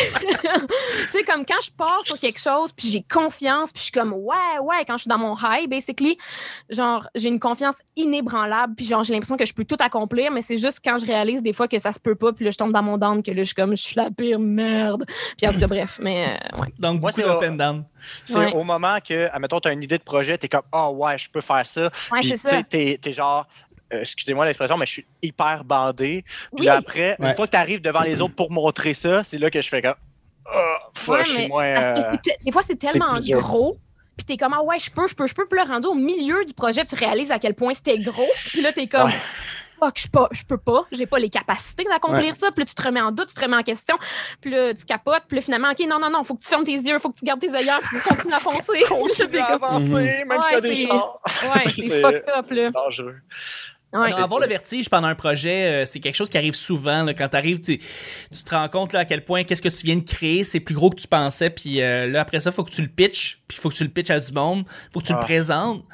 sais, 1.11 1.23
comme 1.25 1.45
quand 1.45 1.61
je 1.64 1.71
pars 1.71 2.00
sur 2.04 2.19
quelque 2.19 2.40
chose, 2.40 2.73
puis 2.73 2.88
j'ai 2.88 3.02
confiance, 3.02 3.73
puis 3.73 3.81
je 3.81 3.85
suis 3.85 3.92
comme, 3.92 4.12
ouais, 4.12 4.59
ouais, 4.62 4.85
quand 4.87 4.97
je 4.97 5.02
suis 5.02 5.09
dans 5.09 5.19
mon 5.19 5.35
high, 5.37 5.69
basically, 5.69 6.16
genre, 6.71 7.07
j'ai 7.14 7.28
une 7.28 7.40
confiance 7.40 7.76
inébranlable, 7.97 8.75
puis 8.75 8.87
genre, 8.87 9.02
j'ai 9.02 9.12
l'impression 9.12 9.37
que 9.37 9.47
je 9.47 9.52
peux 9.54 9.64
tout 9.64 9.76
accomplir, 9.81 10.31
mais 10.31 10.42
c'est 10.42 10.59
juste 10.59 10.81
quand 10.85 10.99
je 10.99 11.07
réalise 11.07 11.42
des 11.42 11.52
fois 11.52 11.69
que 11.69 11.78
ça 11.78 11.92
se 11.92 12.00
peut 12.00 12.14
pas, 12.14 12.33
puis 12.33 12.45
là, 12.45 12.50
je 12.50 12.59
tombe 12.59 12.73
dans 12.73 12.83
mon 12.83 12.99
down, 12.99 13.23
que 13.23 13.31
là, 13.31 13.38
je 13.42 13.45
suis 13.45 13.54
comme, 13.54 13.76
je 13.76 13.83
suis 13.83 13.97
la 13.97 14.11
pire 14.11 14.38
merde. 14.38 15.04
Puis 15.37 15.47
en 15.47 15.52
tout 15.52 15.61
cas, 15.61 15.66
bref, 15.66 15.99
mais 16.00 16.38
euh, 16.54 16.61
ouais. 16.61 16.69
Donc, 16.78 17.00
Moi, 17.00 17.11
beaucoup 17.14 17.40
c'est- 17.40 17.49
and 17.49 17.54
down. 17.54 17.85
C'est 18.25 18.38
Ouais. 18.38 18.52
au 18.54 18.64
moment 18.64 18.99
que, 19.07 19.28
admettons, 19.33 19.61
tu 19.61 19.69
as 19.69 19.73
une 19.73 19.83
idée 19.83 19.99
de 19.99 20.02
projet, 20.02 20.37
tu 20.38 20.47
es 20.47 20.49
comme, 20.49 20.62
oh 20.73 20.92
ouais, 20.97 21.16
je 21.19 21.31
peux 21.31 21.40
faire 21.40 21.64
ça. 21.64 21.83
Ouais, 22.11 22.19
Puis, 22.21 22.31
c'est 22.31 22.38
tu 22.38 22.49
ça. 22.49 22.99
sais, 23.04 23.12
genre, 23.12 23.47
euh, 23.92 24.00
excusez-moi 24.00 24.44
l'expression, 24.46 24.76
mais 24.76 24.87
je 24.87 24.92
suis 24.92 25.06
hyper 25.22 25.64
bandé. 25.64 26.25
Puis 26.26 26.61
Oui. 26.61 26.66
là, 26.66 26.76
après, 26.76 27.16
une 27.18 27.32
fois 27.34 27.46
que 27.46 27.52
tu 27.52 27.56
arrives 27.56 27.80
devant 27.80 28.02
les 28.02 28.20
autres 28.20 28.34
pour 28.34 28.50
montrer 28.50 28.94
ça, 28.94 29.22
c'est 29.25 29.38
là 29.38 29.50
que 29.50 29.61
je 29.61 29.68
fais 29.68 29.82
comme, 29.82 29.94
Ah, 30.46 30.78
Faut- 30.94 31.12
Ouais, 31.12 31.25
je 31.25 31.30
suis 31.32 31.49
moins, 31.49 31.68
euh, 31.68 31.94
des 32.44 32.50
fois, 32.52 32.62
c'est 32.66 32.76
tellement 32.76 33.14
gros. 33.20 33.76
Puis 34.16 34.26
t'es 34.26 34.37
comme, 34.37 34.52
ah 34.54 34.62
ouais, 34.62 34.78
je 34.78 34.90
peux, 34.90 35.06
je 35.06 35.14
peux, 35.14 35.26
je 35.26 35.34
peux. 35.34 35.46
Puis 35.46 35.56
là, 35.58 35.64
rendu 35.64 35.87
au 35.87 35.94
milieu 35.94 36.44
du 36.44 36.52
projet, 36.52 36.84
tu 36.84 36.94
réalises 36.96 37.30
à 37.30 37.38
quel 37.38 37.54
point 37.54 37.72
c'était 37.75 37.99
gros. 37.99 38.28
Puis 38.49 38.61
là, 38.61 38.72
t'es 38.72 38.87
comme, 38.87 39.06
Ouais. 39.06 39.14
fuck, 39.80 39.99
je 39.99 40.06
peux, 40.11 40.26
je 40.32 40.42
peux 40.44 40.58
pas. 40.58 40.84
J'ai 40.92 41.06
pas 41.06 41.18
les 41.18 41.30
capacités 41.30 41.84
d'accomplir 41.84 42.34
ça. 42.38 42.50
Puis 42.50 42.61
là, 42.62 42.66
tu 42.66 42.75
te 42.75 42.82
remets 42.82 43.00
en 43.00 43.11
doute, 43.11 43.28
tu 43.28 43.34
te 43.34 43.40
remets 43.40 43.56
en 43.56 43.62
question. 43.62 43.96
Puis 44.40 44.50
là, 44.50 44.75
tu 44.75 44.84
capotes. 44.84 45.22
Puis 45.28 45.37
là, 45.37 45.42
finalement, 45.42 45.70
OK, 45.70 45.78
non, 45.88 45.99
non, 45.99 46.11
non, 46.11 46.25
faut 46.25 46.34
que 46.34 46.42
tu 46.42 46.49
fermes 46.49 46.64
tes 46.64 46.72
yeux, 46.72 46.99
faut 46.99 47.08
que 47.11 47.18
tu 47.18 47.25
gardes 47.25 47.40
tes 47.40 47.54
œillères, 47.54 47.80
puis 47.80 47.99
tu 47.99 48.08
continues 48.08 48.34
à 48.34 48.40
foncer. 48.40 48.82
Continue 48.88 49.38
à 49.38 49.44
avancer, 49.54 49.94
même 49.94 50.28
Ouais, 50.28 50.42
s'il 50.42 50.54
y 50.54 50.56
a 50.56 50.61
des 50.61 50.76
chars. 50.76 51.20
ouais, 51.25 51.61
c'est 51.62 51.70
C'est- 51.82 52.00
fucked 52.00 52.28
up, 52.37 52.50
là. 52.50 52.70
Dangereux. 52.70 53.16
Ouais. 53.92 54.08
c'est 54.08 54.20
avoir 54.20 54.40
le 54.40 54.46
vertige 54.46 54.88
pendant 54.88 55.08
un 55.08 55.14
projet, 55.14 55.82
euh, 55.82 55.87
c'est 55.87 56.00
quelque 56.00 56.14
chose 56.14 56.30
qui 56.30 56.38
arrive 56.38 56.54
souvent. 56.54 57.02
là. 57.02 57.12
quand 57.14 57.28
tu 57.28 57.37
arrives, 57.37 57.61
tu 57.61 57.78
tu 57.78 58.42
te 58.42 58.54
rends 58.54 58.68
compte 58.68 58.92
là, 58.92 59.00
à 59.00 59.04
quel 59.04 59.25
point 59.25 59.44
qu'est-ce 59.44 59.62
que 59.62 59.68
tu 59.68 59.84
viens 59.87 59.96
de 59.96 60.04
créer, 60.04 60.44
c'est 60.44 60.61
plus 60.61 60.75
gros 60.75 60.90
que 60.90 61.00
tu 61.00 61.06
pensais. 61.06 61.50
Puis 61.50 61.82
euh, 61.82 62.06
là, 62.06 62.22
après 62.22 62.40
ça, 62.40 62.52
faut 62.52 62.64
que 62.64 62.70
tu 62.70 62.82
le 62.82 62.88
pitches. 62.88 63.40
Puis 63.46 63.58
il 63.58 63.61
faut 63.61 63.68
que 63.68 63.75
tu 63.75 63.84
le 63.84 63.90
pitches 63.90 64.11
à 64.11 64.18
du 64.20 64.32
monde. 64.32 64.64
faut 64.92 65.00
que 65.00 65.06
tu 65.06 65.12
Ah. 65.12 65.18
le 65.18 65.25
présentes. 65.25 65.84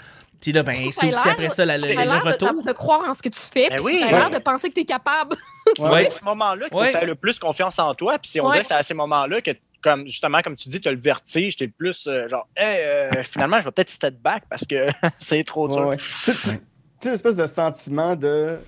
Puis 0.41 0.53
là, 0.53 0.63
ben, 0.63 0.89
c'est 0.93 1.09
aussi 1.09 1.29
après 1.29 1.49
ça 1.51 1.65
la- 1.65 1.77
le, 1.77 1.83
T'as 1.83 1.89
le 1.89 1.95
l'air 1.97 2.23
de, 2.25 2.29
retour. 2.29 2.63
de 2.63 2.73
croire 2.73 3.09
en 3.09 3.13
ce 3.15 3.21
que 3.23 3.29
tu 3.29 3.41
fais. 3.41 3.71
Ben 3.71 3.81
oui. 3.81 3.97
T'as 4.01 4.11
l'air 4.13 4.31
Ouais. 4.31 4.39
de 4.39 4.43
penser 4.43 4.69
que 4.69 4.75
t'es 4.75 4.85
capable. 4.85 5.37
Ouais. 5.81 6.07
à 6.07 6.11
ce 6.11 6.23
moment-là 6.25 6.69
que 6.71 6.77
Ouais. 6.77 6.93
tu 6.93 6.97
as 6.97 7.05
le 7.05 7.15
plus 7.17 7.39
confiance 7.41 7.79
en 7.81 7.93
toi. 7.95 8.19
Puis 8.19 8.31
c'est- 8.31 8.41
on 8.41 8.45
Ouais. 8.47 8.53
dirait 8.53 8.63
que 8.63 8.69
c'est 8.69 8.75
à 8.75 8.83
ces 8.85 8.95
moments-là 8.95 9.41
que, 9.43 9.51
comme, 9.83 10.07
justement, 10.07 10.41
comme 10.41 10.55
tu 10.57 10.69
dis, 10.69 10.81
tu 10.81 10.89
as 10.89 10.93
le 10.93 11.01
vertige, 11.01 11.57
tu 11.57 11.65
es 11.65 11.67
le 11.67 11.73
plus 11.77 12.07
euh, 12.07 12.27
genre, 12.29 12.47
Hey, 12.57 12.85
euh, 12.85 13.23
finalement, 13.25 13.59
je 13.59 13.65
vais 13.65 13.73
peut-être 13.73 13.91
step 13.91 14.15
back 14.23 14.45
parce 14.49 14.65
que 14.65 14.87
c'est 15.19 15.43
trop 15.45 15.69
dur. 15.69 15.89
Ouais, 15.89 15.97
ouais. 16.47 16.61
Tu 17.01 17.09
sais, 17.09 17.09
tu- 17.09 17.09
tu 17.09 17.09
l'espèce 17.11 17.37
de 17.37 17.47
sentiment 17.47 18.17
de. 18.17 18.59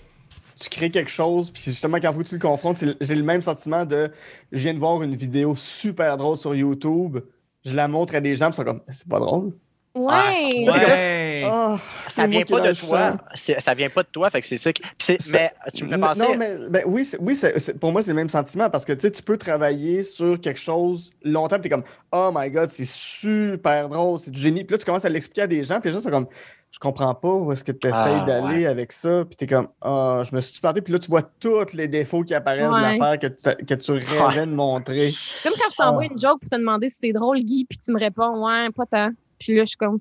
Tu 0.60 0.68
crées 0.68 0.90
quelque 0.90 1.10
chose, 1.10 1.50
puis 1.50 1.62
justement, 1.66 1.98
quand 2.00 2.12
faut 2.12 2.18
que 2.18 2.24
tu 2.28 2.34
le 2.34 2.40
confrontes, 2.40 2.84
j'ai 3.00 3.14
le 3.14 3.22
même 3.22 3.40
sentiment 3.40 3.84
de. 3.86 4.10
Je 4.52 4.62
viens 4.62 4.74
de 4.74 4.78
voir 4.78 5.02
une 5.02 5.14
vidéo 5.14 5.54
super 5.56 6.16
drôle 6.18 6.36
sur 6.36 6.54
YouTube, 6.54 7.18
je 7.64 7.74
la 7.74 7.88
montre 7.88 8.14
à 8.14 8.20
des 8.20 8.36
gens, 8.36 8.46
puis 8.50 8.54
ils 8.54 8.56
sont 8.56 8.64
comme, 8.64 8.82
c'est 8.88 9.08
pas 9.08 9.20
drôle. 9.20 9.52
Ouais. 9.94 10.68
Ouais. 10.70 11.42
Ah, 11.44 11.78
Ça 12.04 12.10
c'est 12.10 12.20
moi 12.28 12.30
vient 12.30 12.44
pas 12.44 12.68
de 12.68 12.72
toi. 12.78 13.16
Ça 13.34 13.74
vient 13.74 13.88
pas 13.90 14.02
de 14.04 14.08
toi. 14.08 14.30
Fait 14.30 14.40
que 14.40 14.46
c'est 14.46 14.58
ça. 14.58 14.72
qui- 14.72 14.82
Ça- 14.98 15.14
mais 15.32 15.52
tu 15.74 15.84
me 15.84 15.88
fais 15.88 15.98
penser. 15.98 16.20
Non, 16.20 16.36
mais 16.36 16.56
ben, 16.68 16.82
oui, 16.86 17.10
oui 17.20 17.40
pour 17.80 17.90
moi, 17.90 18.02
c'est 18.02 18.10
le 18.10 18.14
même 18.16 18.28
sentiment 18.28 18.70
parce 18.70 18.84
que 18.84 18.92
tu 18.92 19.10
tu 19.10 19.22
peux 19.22 19.36
travailler 19.38 20.02
sur 20.04 20.38
quelque 20.40 20.60
chose 20.60 21.10
longtemps, 21.24 21.56
puis 21.56 21.62
t'es 21.64 21.68
comme, 21.70 21.84
oh 22.12 22.30
my 22.32 22.50
god, 22.50 22.68
c'est 22.68 22.86
super 22.86 23.88
drôle, 23.88 24.18
c'est 24.18 24.30
du 24.30 24.40
génie. 24.40 24.62
Puis 24.62 24.74
là, 24.74 24.78
tu 24.78 24.84
commences 24.84 25.04
à 25.06 25.08
l'expliquer 25.08 25.42
à 25.42 25.46
des 25.48 25.64
gens, 25.64 25.80
puis 25.80 25.88
les 25.90 25.94
gens 25.94 26.00
sont 26.00 26.10
comme, 26.10 26.28
je 26.72 26.78
comprends 26.78 27.14
pas 27.14 27.28
où 27.32 27.52
est-ce 27.52 27.64
que 27.64 27.72
tu 27.72 27.88
essayes 27.88 28.20
Ah, 28.22 28.24
d'aller 28.26 28.66
avec 28.66 28.92
ça, 28.92 29.24
puis 29.24 29.36
t'es 29.36 29.46
comme, 29.46 29.68
ah, 29.82 30.22
je 30.28 30.34
me 30.34 30.40
suis 30.40 30.60
planté, 30.60 30.80
puis 30.80 30.92
là, 30.92 30.98
tu 30.98 31.08
vois 31.10 31.22
tous 31.22 31.72
les 31.74 31.88
défauts 31.88 32.22
qui 32.22 32.34
apparaissent 32.34 32.68
de 32.70 32.74
Ouais. 32.74 32.98
l'affaire 32.98 33.18
que, 33.18 33.26
tu- 33.26 33.64
que 33.66 33.74
tu 33.74 33.92
rêvais 33.92 34.46
de 34.46 34.52
montrer. 34.54 35.12
Comme 35.42 35.52
quand 35.54 35.68
je 35.70 35.76
t'envoie 35.76 36.02
Ah. 36.08 36.12
une 36.12 36.18
joke 36.20 36.40
pour 36.40 36.48
te 36.50 36.56
demander 36.56 36.88
si 36.88 36.98
c'est 37.02 37.12
drôle, 37.12 37.40
Guy, 37.40 37.64
puis 37.68 37.78
tu 37.78 37.92
me 37.92 37.98
réponds, 37.98 38.46
ouais, 38.46 38.68
pas 38.70 38.86
tant. 38.86 39.10
Puis 39.38 39.56
là, 39.56 39.62
je 39.64 39.68
suis 39.70 39.76
comme, 39.76 39.98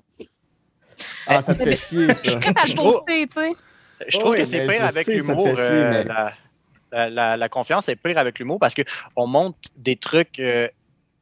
Ah, 1.26 1.42
ça 1.42 1.54
te 1.54 1.62
fait 1.64 1.76
chier, 1.76 2.08
je 2.08 2.12
ça. 2.14 2.30
suis 2.30 2.36
prête 2.36 2.56
à 2.58 2.64
Je 2.64 2.74
poster, 2.76 3.26
tu 3.26 3.32
sais. 3.40 3.52
Je 4.08 4.18
trouve 4.18 4.32
Ouais, 4.32 4.38
que 4.38 4.44
c'est 4.44 4.66
pire 4.66 4.78
je 4.78 4.84
avec 4.84 5.06
l'humour. 5.06 5.46
chier, 5.48 5.56
euh, 5.58 5.90
mais- 5.90 6.04
la, 6.04 6.32
la- 6.92 7.10
la- 7.10 7.36
la 7.36 7.48
confiance 7.48 7.88
est 7.88 7.96
pire 7.96 8.16
avec 8.18 8.38
l'humour 8.38 8.58
parce 8.58 8.74
qu'on 8.74 9.26
montre 9.26 9.58
des 9.76 9.96
trucs 9.96 10.38
euh, 10.40 10.68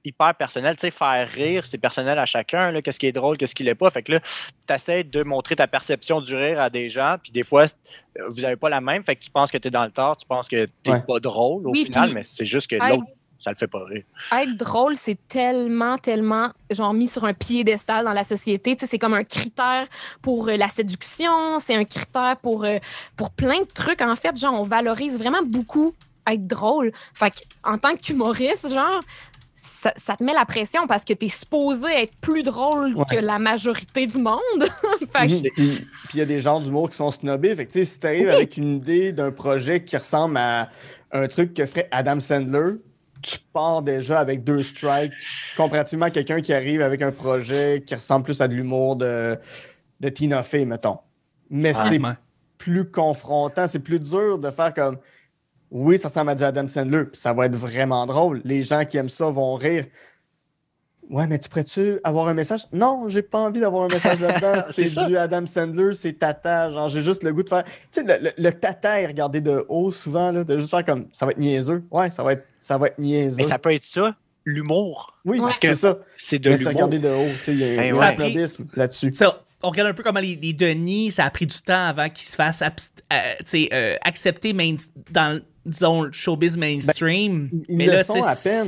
hyper 0.08 0.34
personnels. 0.34 0.76
Tu 0.76 0.82
sais, 0.82 0.90
faire 0.90 1.28
rire, 1.28 1.64
c'est 1.66 1.78
personnel 1.78 2.18
à 2.18 2.26
chacun. 2.26 2.80
Qu'est-ce 2.82 2.98
qui 2.98 3.06
est 3.06 3.12
drôle, 3.12 3.36
qu'est-ce 3.38 3.54
qui 3.54 3.64
l'est 3.64 3.74
pas. 3.74 3.90
Fait 3.90 4.02
que 4.02 4.12
là, 4.12 4.20
tu 4.20 4.74
essaies 4.74 5.04
de 5.04 5.22
montrer 5.22 5.56
ta 5.56 5.66
perception 5.66 6.20
du 6.20 6.34
rire 6.34 6.60
à 6.60 6.70
des 6.70 6.88
gens, 6.88 7.16
puis 7.22 7.32
des 7.32 7.42
fois, 7.42 7.64
euh, 7.64 8.24
vous 8.28 8.40
n'avez 8.42 8.56
pas 8.56 8.68
la 8.68 8.80
même. 8.80 9.04
Fait 9.04 9.16
que 9.16 9.22
tu 9.22 9.30
penses 9.30 9.50
que 9.50 9.58
tu 9.58 9.68
es 9.68 9.70
dans 9.70 9.84
le 9.84 9.90
tort, 9.90 10.16
tu 10.16 10.26
penses 10.26 10.48
que 10.48 10.66
tu 10.82 10.90
Ouais. 10.90 11.00
pas 11.06 11.20
drôle 11.20 11.66
au 11.66 11.70
Oui, 11.70 11.84
final, 11.84 12.06
puis- 12.06 12.14
mais 12.14 12.22
c'est 12.24 12.46
juste 12.46 12.68
que 12.70 12.76
l'autre, 12.76 13.04
ça 13.40 13.50
le 13.50 13.56
fait 13.56 13.68
pas 13.68 13.84
rire. 13.84 14.02
Être 14.32 14.56
drôle, 14.56 14.96
c'est 14.96 15.16
tellement, 15.28 15.96
tellement, 15.98 16.50
genre, 16.70 16.92
mis 16.92 17.06
sur 17.06 17.24
un 17.24 17.34
piédestal 17.34 18.04
dans 18.04 18.12
la 18.12 18.24
société. 18.24 18.74
Tu 18.74 18.80
sais, 18.80 18.90
c'est 18.90 18.98
comme 18.98 19.14
un 19.14 19.22
critère 19.24 19.86
pour 20.22 20.48
euh, 20.48 20.56
la 20.56 20.66
séduction, 20.68 21.60
c'est 21.60 21.76
un 21.76 21.84
critère 21.84 22.36
pour, 22.42 22.64
euh, 22.64 22.78
pour 23.16 23.30
plein 23.30 23.60
de 23.60 23.68
trucs. 23.72 24.00
En 24.02 24.16
fait, 24.16 24.36
genre, 24.38 24.58
on 24.60 24.64
valorise 24.64 25.18
vraiment 25.18 25.42
beaucoup 25.44 25.94
être 26.26 26.46
drôle. 26.46 26.92
Fait 27.14 27.32
en 27.64 27.78
tant 27.78 27.94
qu'humoriste, 27.96 28.68
genre, 28.72 29.00
ça, 29.68 29.92
ça 29.96 30.16
te 30.16 30.24
met 30.24 30.32
la 30.32 30.44
pression 30.44 30.86
parce 30.86 31.04
que 31.04 31.12
t'es 31.12 31.28
supposé 31.28 31.86
être 32.02 32.14
plus 32.20 32.42
drôle 32.42 32.94
Ouais. 32.96 33.04
que 33.10 33.16
la 33.16 33.38
majorité 33.38 34.06
du 34.06 34.18
monde. 34.18 34.38
que-. 35.14 35.50
Puis 35.54 35.84
il 36.14 36.18
y 36.18 36.22
a 36.22 36.24
des 36.26 36.40
genres 36.40 36.60
d'humour 36.60 36.90
qui 36.90 36.96
sont 36.96 37.10
snobés. 37.10 37.54
Fait 37.54 37.66
que, 37.66 37.72
tu 37.72 37.78
sais, 37.80 37.84
si 37.84 38.00
tu 38.00 38.06
arrives 38.06 38.26
Oui. 38.28 38.34
avec 38.34 38.56
une 38.56 38.76
idée 38.76 39.12
d'un 39.12 39.30
projet 39.30 39.84
qui 39.84 39.96
ressemble 39.96 40.36
à 40.38 40.70
un 41.12 41.28
truc 41.28 41.52
que 41.54 41.64
ferait 41.66 41.88
Adam 41.90 42.20
Sandler, 42.20 42.76
tu 43.22 43.38
pars 43.52 43.82
déjà 43.82 44.20
avec 44.20 44.44
deux 44.44 44.62
strikes 44.62 45.12
comparativement 45.56 46.06
à 46.06 46.10
quelqu'un 46.10 46.40
qui 46.40 46.52
arrive 46.52 46.82
avec 46.82 47.02
un 47.02 47.10
projet 47.12 47.82
qui 47.86 47.94
ressemble 47.94 48.24
plus 48.24 48.40
à 48.40 48.46
de 48.48 48.54
l'humour 48.54 48.96
de, 48.96 49.36
de 50.00 50.08
Tina 50.08 50.42
Fey, 50.42 50.64
mettons. 50.64 50.98
Mais 51.50 51.72
Ah. 51.74 51.86
c'est 51.88 52.00
plus 52.58 52.90
confrontant, 52.90 53.66
c'est 53.66 53.78
plus 53.80 53.98
dur 54.00 54.38
de 54.38 54.50
faire 54.50 54.72
comme 54.74 54.98
oui, 55.70 55.98
ça 55.98 56.08
ressemble 56.08 56.30
à 56.30 56.34
du 56.34 56.42
Adam 56.44 56.66
Sandler, 56.68 57.04
puis 57.04 57.20
ça 57.20 57.32
va 57.32 57.46
être 57.46 57.54
vraiment 57.56 58.06
drôle. 58.06 58.40
Les 58.44 58.62
gens 58.62 58.84
qui 58.84 58.96
aiment 58.96 59.08
ça 59.08 59.28
vont 59.30 59.54
rire. 59.54 59.86
Ouais, 61.10 61.26
mais 61.26 61.38
tu 61.38 61.48
pourrais-tu 61.48 61.98
avoir 62.04 62.28
un 62.28 62.34
message? 62.34 62.66
Non, 62.70 63.08
j'ai 63.08 63.22
pas 63.22 63.38
envie 63.38 63.60
d'avoir 63.60 63.84
un 63.84 63.88
message 63.88 64.20
là-dedans. 64.20 64.60
C'est 64.70 65.06
du 65.06 65.16
Adam 65.16 65.46
Sandler, 65.46 65.94
c'est 65.94 66.12
tata. 66.12 66.70
Genre, 66.70 66.88
j'ai 66.90 67.00
juste 67.00 67.22
le 67.22 67.32
goût 67.32 67.42
de 67.42 67.48
faire. 67.48 67.64
Tu 67.64 67.72
sais, 67.92 68.02
le, 68.02 68.24
le- 68.24 68.32
le 68.36 68.52
tata 68.52 69.00
est 69.00 69.06
regardé 69.06 69.40
de 69.40 69.64
haut 69.70 69.90
souvent, 69.90 70.30
là, 70.32 70.44
de 70.44 70.58
juste 70.58 70.68
faire 70.70 70.84
comme 70.84 71.06
ça 71.12 71.24
va 71.24 71.32
être 71.32 71.38
niaiseux. 71.38 71.82
Ouais, 71.90 72.10
ça 72.10 72.22
va 72.22 72.34
être, 72.34 72.46
ça 72.58 72.76
va 72.76 72.88
être 72.88 72.98
niaiseux. 72.98 73.36
Mais 73.38 73.44
ça 73.44 73.58
peut 73.58 73.72
être 73.72 73.86
ça, 73.86 74.14
l'humour. 74.44 75.16
Oui, 75.24 75.38
Ouais. 75.38 75.46
parce 75.46 75.58
que 75.58 75.68
c'est 75.68 75.74
ça. 75.76 75.98
C'est 76.18 76.38
de 76.38 76.50
Mais 76.50 76.56
c'est 76.58 76.64
l'humour. 76.64 76.74
regardé 76.74 76.98
de 76.98 77.08
haut. 77.08 77.32
Tu 77.38 77.44
sais, 77.44 77.52
il 77.52 77.58
y 77.58 77.64
a 77.64 77.76
Ben 77.80 77.94
un 77.94 77.98
ouais. 77.98 78.14
snobisme 78.14 78.66
là-dessus. 78.76 79.12
Ça, 79.12 79.40
on 79.62 79.70
regarde 79.70 79.88
un 79.88 79.94
peu 79.94 80.02
comment 80.02 80.20
les, 80.20 80.36
les 80.36 80.52
Denis, 80.52 81.12
ça 81.12 81.24
a 81.24 81.30
pris 81.30 81.46
du 81.46 81.56
temps 81.62 81.86
avant 81.86 82.10
qu'ils 82.10 82.26
se 82.28 82.36
fassent 82.36 82.62
euh, 82.62 83.66
euh, 83.72 83.96
accepter 84.02 84.52
main- 84.52 84.76
dans 85.10 85.40
disons, 85.68 86.02
le 86.02 86.12
showbiz 86.12 86.56
mainstream. 86.56 87.48
Ben, 87.52 87.60
ils 87.68 87.76
mais 87.76 87.86
le 87.86 87.92
là, 87.92 88.04
sont 88.04 88.22
à 88.22 88.34
peine. 88.34 88.66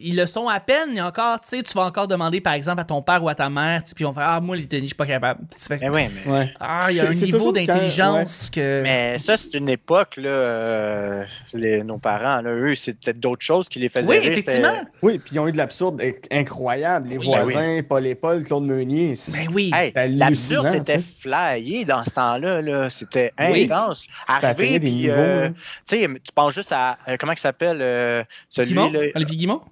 Ils 0.00 0.16
le 0.16 0.26
sont 0.26 0.48
à 0.48 0.60
peine. 0.60 0.88
Il 0.90 0.96
y 0.96 1.00
a 1.00 1.06
encore, 1.06 1.40
tu 1.40 1.48
sais, 1.56 1.62
tu 1.62 1.72
vas 1.74 1.84
encore 1.84 2.06
demander, 2.08 2.40
par 2.40 2.52
exemple, 2.54 2.80
à 2.80 2.84
ton 2.84 3.02
père 3.02 3.22
ou 3.22 3.28
à 3.28 3.34
ta 3.34 3.48
mère, 3.50 3.82
puis 3.94 4.04
on 4.04 4.12
va 4.12 4.22
faire 4.22 4.30
Ah, 4.32 4.40
moi, 4.40 4.56
les 4.56 4.66
Denis, 4.66 4.82
je 4.82 4.86
suis 4.88 4.94
pas 4.94 5.06
capable. 5.06 5.40
Tu 5.50 5.66
fais 5.66 5.78
Mais 5.80 5.88
oui, 5.90 6.02
mais. 6.26 6.32
Ouais. 6.32 6.50
Ah, 6.60 6.86
il 6.90 6.96
y 6.96 7.00
a 7.00 7.06
un 7.06 7.10
niveau 7.10 7.52
d'intelligence 7.52 8.50
que. 8.50 8.82
Mais 8.82 9.18
ça, 9.18 9.36
c'est 9.36 9.54
une 9.54 9.68
époque, 9.68 10.16
là, 10.16 10.28
euh, 10.30 11.24
les- 11.54 11.82
nos 11.82 11.98
parents, 11.98 12.40
là, 12.40 12.50
eux, 12.50 12.74
c'est 12.74 12.92
peut-être 12.98 13.20
d'autres 13.20 13.42
choses 13.44 13.68
qui 13.68 13.78
les 13.78 13.88
faisaient 13.88 14.08
Oui, 14.08 14.18
rire. 14.18 14.32
effectivement. 14.32 14.68
Oui, 15.02 15.18
puis 15.18 15.34
ils 15.34 15.38
ont 15.38 15.48
eu 15.48 15.52
de 15.52 15.56
l'absurde 15.56 16.00
inc- 16.00 16.26
incroyable. 16.30 17.08
Les 17.08 17.18
Oui, 17.18 17.26
voisins, 17.26 17.80
Paul 17.88 18.06
et 18.06 18.14
Paul, 18.14 18.42
Claude 18.44 18.64
Meunier. 18.64 19.14
c'est- 19.16 19.32
Ben 19.32 19.52
oui. 19.52 19.70
Hey, 19.74 19.92
L'absurde, 20.16 20.68
c'était 20.70 20.98
flyé 21.00 21.84
dans 21.84 22.04
ce 22.04 22.10
temps-là. 22.10 22.60
Là. 22.62 22.90
C'était 22.90 23.32
Oui. 23.40 23.64
intense. 23.64 24.06
Ça 24.40 24.54
des 24.54 24.78
puis, 24.78 24.90
niveaux. 24.92 25.12
euh, 25.14 25.44
là. 25.48 25.48
tu 25.88 25.98
sais, 25.98 26.08
juste 26.50 26.72
à. 26.72 26.98
euh, 27.08 27.16
comment 27.18 27.32
il 27.32 27.38
s'appelle 27.38 27.78
euh, 27.80 28.24
celui 28.48 28.68
Guimont? 28.70 28.90
là 28.90 29.00
Olivier 29.14 29.36
Guimont? 29.36 29.62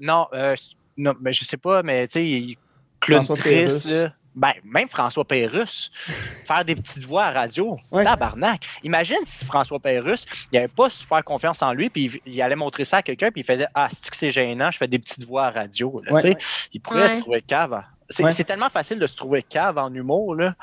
Non, 0.00 0.26
euh, 0.32 0.54
non 0.96 1.14
mais 1.20 1.32
je 1.32 1.44
sais 1.44 1.56
pas, 1.56 1.82
mais 1.82 2.06
tu 2.08 2.56
sais, 3.00 3.36
triste. 3.36 3.84
Là. 3.90 4.12
Ben, 4.36 4.52
même 4.64 4.88
François 4.88 5.24
Pérusse, 5.24 5.92
faire 6.44 6.64
des 6.64 6.74
petites 6.74 7.04
voix 7.04 7.26
à 7.26 7.30
radio, 7.30 7.76
Ouais. 7.92 8.02
tabarnak. 8.02 8.66
Imagine 8.82 9.18
si 9.24 9.44
François 9.44 9.78
Pérusse, 9.78 10.26
il 10.50 10.58
avait 10.58 10.66
pas 10.66 10.90
super 10.90 11.22
confiance 11.22 11.62
en 11.62 11.72
lui, 11.72 11.88
puis 11.88 12.20
il, 12.26 12.32
il 12.34 12.42
allait 12.42 12.56
montrer 12.56 12.84
ça 12.84 12.96
à 12.96 13.02
quelqu'un, 13.02 13.30
puis 13.30 13.42
il 13.42 13.44
faisait 13.44 13.66
Ah, 13.74 13.86
c'est 13.88 14.10
que 14.10 14.16
c'est 14.16 14.30
gênant, 14.30 14.72
je 14.72 14.78
fais 14.78 14.88
des 14.88 14.98
petites 14.98 15.24
voix 15.24 15.44
à 15.46 15.50
radio. 15.52 16.02
là, 16.04 16.14
Ouais. 16.14 16.20
tu 16.22 16.28
sais. 16.32 16.68
Il 16.72 16.80
pourrait 16.80 17.02
Ouais. 17.02 17.16
se 17.16 17.20
trouver 17.20 17.42
cave. 17.42 17.74
à- 17.74 17.84
C'est 18.10 18.22
Ouais. 18.24 18.32
c'est 18.32 18.44
tellement 18.44 18.68
facile 18.68 18.98
de 18.98 19.06
se 19.06 19.14
trouver 19.16 19.42
cave 19.42 19.78
en 19.78 19.92
humour, 19.94 20.34
là, 20.34 20.54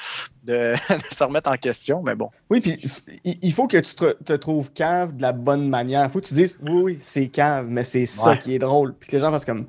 de, 0.43 0.73
de 0.89 1.13
se 1.15 1.23
remettre 1.23 1.49
en 1.49 1.58
question, 1.58 2.01
mais 2.04 2.15
bon. 2.15 2.30
Oui, 2.49 2.62
puis 2.62 2.77
il- 3.23 3.54
faut 3.54 3.67
que 3.67 3.77
tu 3.77 3.95
te, 3.95 4.13
te 4.23 4.34
trouves 4.34 4.71
cave 4.73 5.15
de 5.15 5.21
la 5.21 5.34
bonne 5.34 5.67
manière. 5.69 6.06
Il 6.06 6.10
faut 6.10 6.19
que 6.19 6.27
tu 6.27 6.34
dises 6.34 6.58
oui, 6.62 6.82
oui, 6.84 6.97
c'est 6.99 7.27
cave, 7.27 7.67
mais 7.69 7.84
c'est 7.84 8.06
ça 8.06 8.36
qui 8.38 8.56
est 8.56 8.60
drôle. 8.60 8.93
Puis 8.93 9.10
que 9.10 9.15
les 9.15 9.21
gens 9.21 9.32
fassent 9.32 9.45
comme 9.45 9.67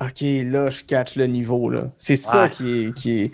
OK, 0.00 0.20
là, 0.22 0.68
je 0.70 0.82
catch 0.82 1.14
le 1.16 1.26
niveau. 1.26 1.68
là. 1.70 1.84
C'est 1.96 2.16
ça 2.16 2.48
qui 2.48 2.86
est. 2.86 2.94
Qui 2.94 3.20
est... 3.24 3.30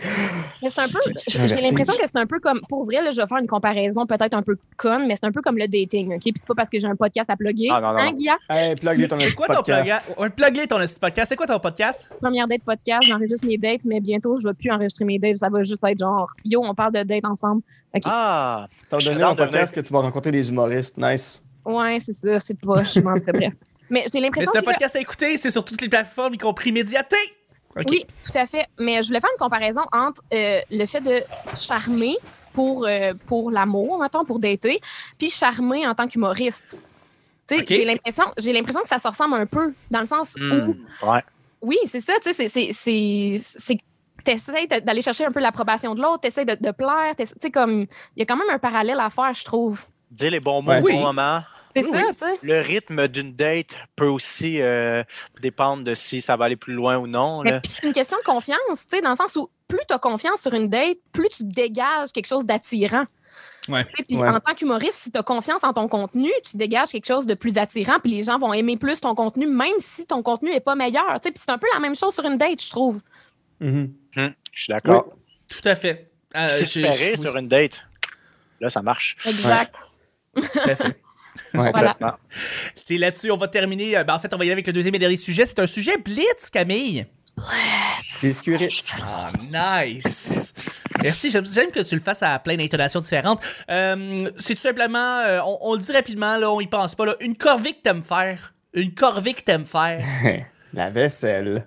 Mais 0.62 0.68
c'est 0.68 0.80
un 0.80 0.88
peu, 0.88 0.98
j'ai 1.46 1.60
l'impression 1.62 1.94
que 1.94 2.06
c'est 2.06 2.18
un 2.18 2.26
peu 2.26 2.40
comme, 2.40 2.60
pour 2.68 2.84
vrai, 2.84 3.00
là, 3.02 3.10
je 3.10 3.20
vais 3.20 3.26
faire 3.26 3.38
une 3.38 3.46
comparaison 3.46 4.04
peut-être 4.06 4.34
un 4.34 4.42
peu 4.42 4.56
conne, 4.76 5.06
mais 5.06 5.14
c'est 5.14 5.24
un 5.24 5.32
peu 5.32 5.40
comme 5.40 5.56
le 5.56 5.66
dating, 5.66 6.12
OK? 6.14 6.20
Puis 6.20 6.32
c'est 6.36 6.46
pas 6.48 6.56
parce 6.56 6.68
que 6.68 6.78
j'ai 6.78 6.88
un 6.88 6.96
podcast 6.96 7.30
à 7.30 7.36
plugger. 7.36 7.68
Ah, 7.70 7.80
non, 7.80 7.92
non, 7.92 7.98
hein. 7.98 8.12
Guilla? 8.12 8.36
Hey, 8.50 8.74
plug 8.74 9.08
ton 9.08 9.16
C'est 9.16 9.34
quoi 9.34 9.46
ton 9.46 9.54
podcast. 9.62 10.08
podcast? 10.08 10.14
Un 10.18 10.30
plug 10.30 10.68
ton 10.68 10.76
podcast. 11.00 11.28
C'est 11.28 11.36
quoi 11.36 11.46
ton 11.46 11.58
podcast? 11.58 12.10
Première 12.20 12.46
date 12.48 12.62
podcast, 12.64 13.06
j'enregistre 13.06 13.46
mes 13.46 13.56
dates, 13.56 13.84
mais 13.86 14.00
bientôt, 14.00 14.36
je 14.38 14.48
vais 14.48 14.54
plus 14.54 14.70
enregistrer 14.70 15.04
mes 15.06 15.18
dates. 15.18 15.36
Ça 15.36 15.48
va 15.48 15.62
juste 15.62 15.82
être 15.84 15.98
genre, 15.98 16.28
yo, 16.44 16.60
on 16.62 16.74
parle 16.78 16.92
de 16.92 17.02
date 17.02 17.24
ensemble. 17.24 17.62
OK. 17.94 18.02
Ah! 18.06 18.66
T'as 18.88 18.98
donné 18.98 19.20
de 19.20 19.34
podcast 19.36 19.74
que 19.74 19.80
tu 19.80 19.92
vas 19.92 20.00
rencontrer 20.00 20.30
des 20.30 20.48
humoristes. 20.48 20.96
Nice. 20.96 21.42
Ouais, 21.64 21.98
c'est 22.00 22.14
ça, 22.14 22.38
c'est 22.38 22.58
pas, 22.58 22.82
je 22.84 23.00
m'en 23.00 23.12
bref. 23.12 23.54
Mais 23.90 24.04
j'ai 24.12 24.20
l'impression 24.20 24.50
c'est 24.52 24.58
un 24.58 24.62
que. 24.62 24.66
podcast 24.66 24.96
à 24.96 25.00
écouter, 25.00 25.36
c'est 25.36 25.50
sur 25.50 25.64
toutes 25.64 25.80
les 25.82 25.88
plateformes, 25.88 26.34
y 26.34 26.38
compris 26.38 26.72
Médiaté. 26.72 27.16
Oui, 27.76 28.04
tout 28.24 28.36
à 28.38 28.46
fait. 28.46 28.66
Mais 28.78 29.02
je 29.02 29.08
voulais 29.08 29.20
faire 29.20 29.30
une 29.38 29.38
comparaison 29.44 29.82
entre 29.92 30.22
euh, 30.32 30.60
le 30.70 30.86
fait 30.86 31.00
de 31.00 31.22
charmer 31.54 32.16
pour, 32.52 32.86
euh, 32.86 33.12
pour 33.26 33.50
l'amour, 33.50 33.98
mettons, 34.00 34.24
pour 34.24 34.38
dater, 34.38 34.80
puis 35.18 35.30
charmer 35.30 35.86
en 35.86 35.94
tant 35.94 36.06
qu'humoriste. 36.06 36.76
Tu 37.46 37.54
sais, 37.56 37.60
OK. 37.62 37.66
J'ai 37.68 37.84
l'impression 37.84 38.24
j'ai 38.38 38.52
l'impression 38.52 38.80
que 38.82 38.88
ça 38.88 38.98
se 38.98 39.06
ressemble 39.08 39.34
un 39.36 39.46
peu, 39.46 39.72
dans 39.90 40.00
le 40.00 40.06
sens 40.06 40.34
où 40.36 40.42
Hmm, 40.42 40.74
ouais. 41.02 41.22
Oui, 41.60 41.76
c'est 41.86 42.00
ça, 42.00 42.14
tu 42.22 42.32
sais, 42.32 42.48
c'est- 42.72 43.78
t'essaies 44.28 44.66
de- 44.66 44.80
d'aller 44.80 45.02
chercher 45.02 45.24
un 45.26 45.32
peu 45.32 45.40
l'approbation 45.40 45.94
de 45.94 46.02
l'autre, 46.02 46.20
t'essaies 46.20 46.44
de, 46.44 46.54
de 46.60 46.70
plaire, 46.70 47.14
tu 47.18 47.24
sais, 47.40 47.50
comme, 47.50 47.82
il 48.16 48.20
y 48.20 48.22
a 48.22 48.26
quand 48.26 48.36
même 48.36 48.50
un 48.50 48.58
parallèle 48.58 49.00
à 49.00 49.10
faire, 49.10 49.32
je 49.32 49.44
trouve. 49.44 49.84
Dire 50.10 50.30
les 50.30 50.40
bons 50.40 50.62
mots 50.62 50.70
Ouais. 50.70 50.80
au 50.80 50.84
Oui. 50.84 50.92
bon 50.94 51.00
moment. 51.02 51.42
C'est 51.76 51.84
Oui, 51.84 51.90
ça, 51.90 51.98
oui. 51.98 52.14
tu 52.14 52.26
sais. 52.26 52.38
Le 52.42 52.60
rythme 52.60 53.08
d'une 53.08 53.34
date 53.34 53.76
peut 53.94 54.06
aussi 54.08 54.60
euh, 54.60 55.04
dépendre 55.42 55.84
de 55.84 55.94
si 55.94 56.20
ça 56.22 56.34
va 56.36 56.46
aller 56.46 56.56
plus 56.56 56.72
loin 56.74 56.96
ou 56.98 57.06
non. 57.06 57.42
Mais 57.42 57.52
là. 57.52 57.60
puis 57.60 57.70
c'est 57.72 57.86
une 57.86 57.92
question 57.92 58.16
de 58.18 58.24
confiance, 58.24 58.58
tu 58.90 58.96
sais, 58.96 59.00
dans 59.00 59.10
le 59.10 59.16
sens 59.16 59.36
où 59.36 59.48
plus 59.68 59.78
tu 59.86 59.94
as 59.94 59.98
confiance 59.98 60.40
sur 60.40 60.54
une 60.54 60.68
date, 60.68 60.96
plus 61.12 61.28
tu 61.28 61.44
dégages 61.44 62.10
quelque 62.12 62.26
chose 62.26 62.44
d'attirant. 62.44 63.04
Ouais. 63.68 63.84
Tu 63.94 64.02
Puis 64.02 64.16
Ouais. 64.16 64.28
en 64.28 64.40
tant 64.40 64.54
qu'humoriste, 64.54 64.94
si 64.94 65.10
tu 65.12 65.18
as 65.18 65.22
confiance 65.22 65.62
en 65.62 65.74
ton 65.74 65.88
contenu, 65.88 66.30
tu 66.50 66.56
dégages 66.56 66.88
quelque 66.88 67.06
chose 67.06 67.26
de 67.26 67.34
plus 67.34 67.58
attirant, 67.58 67.98
puis 68.02 68.10
les 68.12 68.22
gens 68.24 68.38
vont 68.38 68.54
aimer 68.54 68.78
plus 68.78 68.98
ton 69.00 69.14
contenu, 69.14 69.46
même 69.46 69.74
si 69.78 70.06
ton 70.06 70.22
contenu 70.22 70.50
n'est 70.50 70.60
pas 70.60 70.74
meilleur. 70.74 71.04
tu 71.20 71.28
sais. 71.28 71.30
Puis 71.32 71.42
c'est 71.46 71.52
un 71.52 71.58
peu 71.58 71.66
la 71.74 71.78
même 71.80 71.94
chose 71.94 72.14
sur 72.14 72.24
une 72.24 72.38
date, 72.38 72.62
je 72.62 72.70
trouve. 72.70 73.00
Mhm. 73.60 73.92
Hum, 74.16 74.34
je 74.52 74.62
suis 74.62 74.72
d'accord. 74.72 75.12
Tout 75.50 75.66
à 75.68 75.74
fait. 75.76 76.10
Euh, 76.36 76.48
si 76.50 76.82
rire 76.86 76.92
oui, 77.14 77.18
sur 77.18 77.36
une 77.36 77.46
date, 77.48 77.80
là, 78.60 78.68
ça 78.68 78.82
marche. 78.82 79.16
Exact. 79.26 79.74
tout 80.34 80.42
à 80.64 80.76
fait. 80.76 81.00
Ouais. 81.54 81.70
Voilà. 81.70 81.92
Complètement. 81.94 82.18
Tu 82.74 82.82
sais, 82.84 82.98
Là-dessus, 82.98 83.30
on 83.30 83.36
va 83.36 83.46
terminer. 83.48 83.96
euh, 83.96 84.04
ben, 84.04 84.14
en 84.14 84.18
fait, 84.18 84.34
on 84.34 84.36
va 84.36 84.44
y 84.44 84.48
aller 84.48 84.52
avec 84.54 84.66
le 84.66 84.72
deuxième 84.72 84.94
et 84.96 84.98
dernier 84.98 85.16
sujet. 85.16 85.46
C'est 85.46 85.60
un 85.60 85.66
sujet 85.68 85.96
blitz, 85.96 86.50
Camille. 86.52 87.06
Scuristes. 88.08 89.00
Ah, 89.02 89.30
nice! 89.84 90.82
Merci, 91.00 91.30
j'aime, 91.30 91.46
j'aime 91.46 91.70
que 91.70 91.80
tu 91.80 91.94
le 91.94 92.00
fasses 92.00 92.22
à 92.24 92.38
plein 92.40 92.56
d'intonations 92.56 93.00
différentes. 93.00 93.40
Euh, 93.70 94.28
c'est 94.36 94.56
tout 94.56 94.60
simplement, 94.60 95.20
euh, 95.20 95.40
on, 95.44 95.58
on 95.62 95.74
le 95.74 95.80
dit 95.80 95.92
rapidement, 95.92 96.36
là, 96.38 96.50
on 96.50 96.60
y 96.60 96.66
pense 96.66 96.94
pas, 96.96 97.06
là, 97.06 97.16
une 97.20 97.36
corvée 97.36 97.72
que 97.74 97.82
t'aimes 97.82 98.02
faire. 98.02 98.52
Une 98.74 98.92
corvée 98.92 99.32
que 99.34 99.42
t'aimes 99.42 99.66
faire. 99.66 100.04
La 100.74 100.90
vaisselle. 100.90 101.66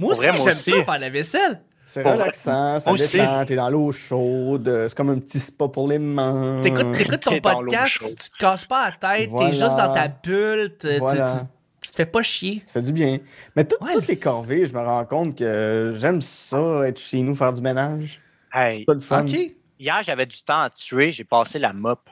Moi 0.00 0.10
aussi, 0.12 0.20
vrai, 0.22 0.28
moi 0.32 0.38
j'aime 0.38 0.48
aussi. 0.48 0.70
ça, 0.70 0.84
faire 0.84 0.98
la 0.98 1.10
vaisselle. 1.10 1.60
C'est 1.86 2.02
Pour 2.04 2.12
relaxant, 2.12 2.78
ça 2.78 2.90
Aussi. 2.92 3.18
détend, 3.18 3.44
t'es 3.44 3.56
dans 3.56 3.68
l'eau 3.68 3.90
chaude, 3.90 4.68
euh, 4.68 4.88
c'est 4.88 4.96
comme 4.96 5.10
un 5.10 5.18
petit 5.18 5.40
spa 5.40 5.66
pour 5.66 5.88
les 5.88 5.98
mains. 5.98 6.60
T'écoutes, 6.62 6.92
t'écoutes 6.92 7.20
ton 7.20 7.40
podcast, 7.40 7.96
tu 8.00 8.30
te 8.30 8.36
casses 8.38 8.64
pas 8.64 8.90
la 8.90 9.16
tête, 9.16 9.30
Voilà. 9.30 9.46
t'es 9.50 9.52
juste 9.56 9.76
dans 9.76 9.92
ta 9.92 10.06
bulle, 10.06 10.76
tu- 10.80 10.98
Voilà. 10.98 11.26
tu, 11.26 11.46
tu 11.82 11.90
te 11.90 11.96
fais 11.96 12.06
pas 12.06 12.22
chier. 12.22 12.62
Ça 12.64 12.74
fait 12.74 12.82
du 12.82 12.92
bien. 12.92 13.18
Mais 13.56 13.64
tout- 13.64 13.74
Ouais. 13.84 13.94
toutes 13.94 14.06
les 14.06 14.18
corvées, 14.20 14.66
je 14.66 14.72
me 14.72 14.78
rends 14.80 15.04
compte 15.04 15.36
que 15.36 15.92
j'aime 15.96 16.20
ça, 16.22 16.82
être 16.86 17.00
chez 17.00 17.20
nous, 17.22 17.34
faire 17.34 17.52
du 17.52 17.60
ménage. 17.60 18.20
Hey, 18.54 18.78
C'est 18.80 18.84
pas 18.84 18.94
le 18.94 19.00
fun. 19.00 19.22
OK. 19.22 19.36
hier, 19.80 20.02
j'avais 20.04 20.26
du 20.26 20.40
temps 20.44 20.62
à 20.62 20.70
tuer, 20.70 21.10
j'ai 21.10 21.24
passé 21.24 21.58
la 21.58 21.72
mop. 21.72 22.08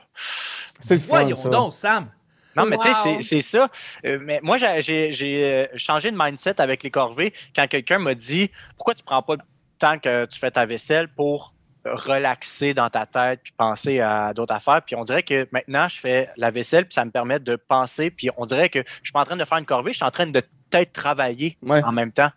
C'est 0.81 0.95
le 0.95 0.99
fun, 0.99 1.21
Voyons 1.21 1.35
ça. 1.37 1.47
donc, 1.49 1.71
Sam. 1.73 2.07
Non, 2.55 2.65
mais 2.65 2.77
tu 2.77 2.93
sais, 2.93 3.21
c'est- 3.21 3.41
ça. 3.41 3.69
Euh, 4.05 4.19
mais 4.21 4.39
moi, 4.43 4.57
j'ai- 4.57 5.11
euh, 5.43 5.67
changé 5.75 6.11
de 6.11 6.17
mindset 6.17 6.59
avec 6.61 6.83
les 6.83 6.91
corvées 6.91 7.33
quand 7.55 7.67
quelqu'un 7.67 7.99
m'a 7.99 8.15
dit 8.15 8.49
Pourquoi 8.75 8.95
tu 8.95 9.03
prends 9.03 9.21
pas 9.21 9.35
le 9.35 9.41
temps 9.77 9.97
que 9.99 10.25
tu 10.25 10.37
fais 10.39 10.51
ta 10.51 10.65
vaisselle 10.65 11.07
pour 11.09 11.53
relaxer 11.85 12.73
dans 12.73 12.89
ta 12.89 13.05
tête 13.05 13.41
puis 13.43 13.53
penser 13.55 13.99
à 13.99 14.33
d'autres 14.33 14.53
affaires? 14.53 14.81
Puis 14.85 14.95
on 14.95 15.03
dirait 15.03 15.23
que 15.23 15.47
maintenant, 15.51 15.87
je 15.87 15.99
fais 15.99 16.29
la 16.37 16.51
vaisselle 16.51 16.85
puis 16.85 16.93
ça 16.95 17.05
me 17.05 17.11
permet 17.11 17.39
de 17.39 17.55
penser. 17.55 18.09
Puis 18.11 18.29
on 18.37 18.45
dirait 18.45 18.69
que 18.69 18.79
je 18.79 18.93
suis 19.03 19.11
pas 19.13 19.21
en 19.21 19.25
train 19.25 19.37
de 19.37 19.45
faire 19.45 19.57
une 19.57 19.65
corvée, 19.65 19.91
je 19.93 19.97
suis 19.97 20.05
en 20.05 20.11
train 20.11 20.27
de 20.27 20.41
peut-être 20.69 20.91
travailler 20.93 21.57
Ouais. 21.63 21.83
en 21.83 21.91
même 21.91 22.11
temps. 22.11 22.29